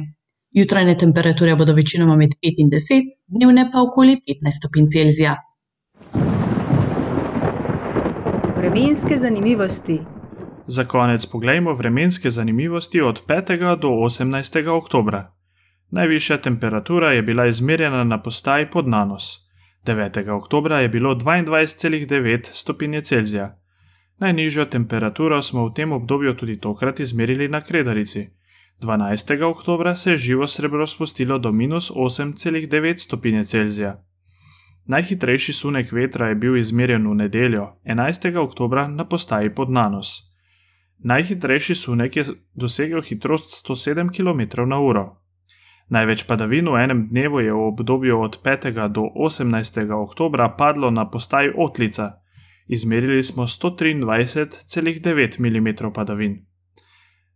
Jutranje 0.54 0.96
temperature 0.96 1.56
bodo 1.56 1.74
večinoma 1.74 2.16
med 2.16 2.36
5 2.42 2.64
in 2.64 2.70
10, 2.70 3.12
dnevne 3.28 3.70
pa 3.74 3.82
okoli 3.82 4.20
15 4.28 4.60
stopinj 4.60 4.90
Celzija. 4.94 5.36
Vremenske 8.58 9.18
zanimivosti. 9.18 9.98
Za 10.68 10.84
konec 10.84 11.26
poglejmo 11.26 11.74
vremenske 11.74 12.30
zanimivosti 12.30 13.02
od 13.02 13.24
5. 13.28 13.78
do 13.80 13.88
18. 13.88 14.68
oktobra. 14.68 15.34
Najvišja 15.92 16.38
temperatura 16.38 17.12
je 17.12 17.22
bila 17.22 17.46
izmerjena 17.46 18.04
na 18.04 18.22
postaji 18.22 18.70
pod 18.70 18.88
Nanos. 18.88 19.50
9. 19.86 20.30
oktobra 20.30 20.80
je 20.80 20.90
bilo 20.90 21.16
22,9 21.16 22.40
stopinje 22.54 23.02
Celzija. 23.02 23.60
Najnižjo 24.18 24.66
temperaturo 24.66 25.42
smo 25.42 25.66
v 25.66 25.74
tem 25.74 25.92
obdobju 25.92 26.34
tudi 26.34 26.60
tokrat 26.60 27.00
izmerili 27.00 27.48
na 27.48 27.62
Kredarici. 27.62 28.30
12. 28.82 29.44
oktobra 29.44 29.96
se 29.96 30.12
je 30.12 30.18
živo 30.18 30.48
srebro 30.48 30.88
spustilo 30.88 31.40
do 31.40 31.52
minus 31.52 31.92
8,9 31.92 32.98
stopinje 32.98 33.44
Celzija. 33.44 34.04
Najhitrejši 34.86 35.54
sunek 35.54 35.92
vetra 35.92 36.28
je 36.28 36.36
bil 36.36 36.58
izmerjen 36.58 37.08
v 37.08 37.16
nedeljo, 37.16 37.76
11. 37.86 38.38
oktober, 38.38 38.90
na 38.90 39.06
postaji 39.06 39.56
pod 39.56 39.72
Nanos. 39.72 40.33
Najhitrejši 41.04 41.76
sunek 41.76 42.16
je 42.16 42.24
dosegel 42.54 43.02
hitrost 43.02 43.68
107 43.68 44.10
km/h. 44.16 45.10
Največ 45.90 46.24
padavin 46.24 46.70
v 46.72 46.80
enem 46.84 47.08
dnevu 47.08 47.40
je 47.40 47.54
v 47.54 47.60
obdobju 47.60 48.22
od 48.22 48.40
5. 48.44 48.88
do 48.88 49.02
18. 49.02 49.92
oktober 49.92 50.50
padlo 50.58 50.92
na 50.92 51.10
postaji 51.10 51.52
Otlica. 51.58 52.12
Izmerili 52.68 53.24
smo 53.24 53.44
123,9 53.44 55.40
mm 55.40 55.92
padavin. 55.94 56.46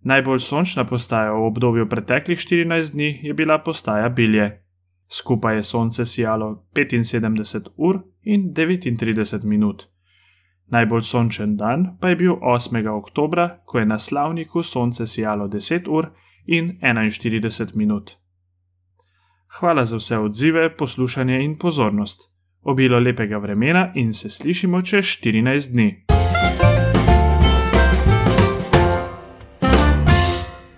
Najbolj 0.02 0.40
sončna 0.40 0.86
postaja 0.86 1.32
v 1.32 1.46
obdobju 1.46 1.90
preteklih 1.90 2.40
14 2.40 2.94
dni 2.94 3.20
je 3.24 3.34
bila 3.34 3.60
postaja 3.60 4.10
Bilje. 4.10 4.64
Skupaj 5.12 5.56
je 5.56 5.64
sonce 5.64 6.06
sijalo 6.06 6.68
75 6.74 7.70
ur 7.78 8.00
in 8.24 8.54
39 8.54 9.46
minut. 9.46 9.97
Najbolj 10.68 11.02
sončen 11.02 11.56
dan 11.58 11.98
pa 12.02 12.10
je 12.10 12.16
bil 12.16 12.34
8. 12.42 12.88
oktober, 12.88 13.50
ko 13.66 13.80
je 13.80 13.86
na 13.86 14.00
slavniku 14.00 14.64
sonce 14.64 15.08
sijalo 15.08 15.48
10 15.48 15.88
ur 15.88 16.10
in 16.46 16.80
41 16.82 17.76
minut. 17.76 18.12
Hvala 19.60 19.86
za 19.86 19.98
vse 19.98 20.18
odzive, 20.18 20.78
poslušanje 20.78 21.44
in 21.44 21.58
pozornost. 21.58 22.22
Obilo 22.62 23.00
lepega 23.00 23.38
vremena 23.38 23.92
in 23.96 24.14
se 24.14 24.30
slišimo 24.30 24.82
čez 24.82 25.06
14 25.06 25.72
dni. 25.72 26.07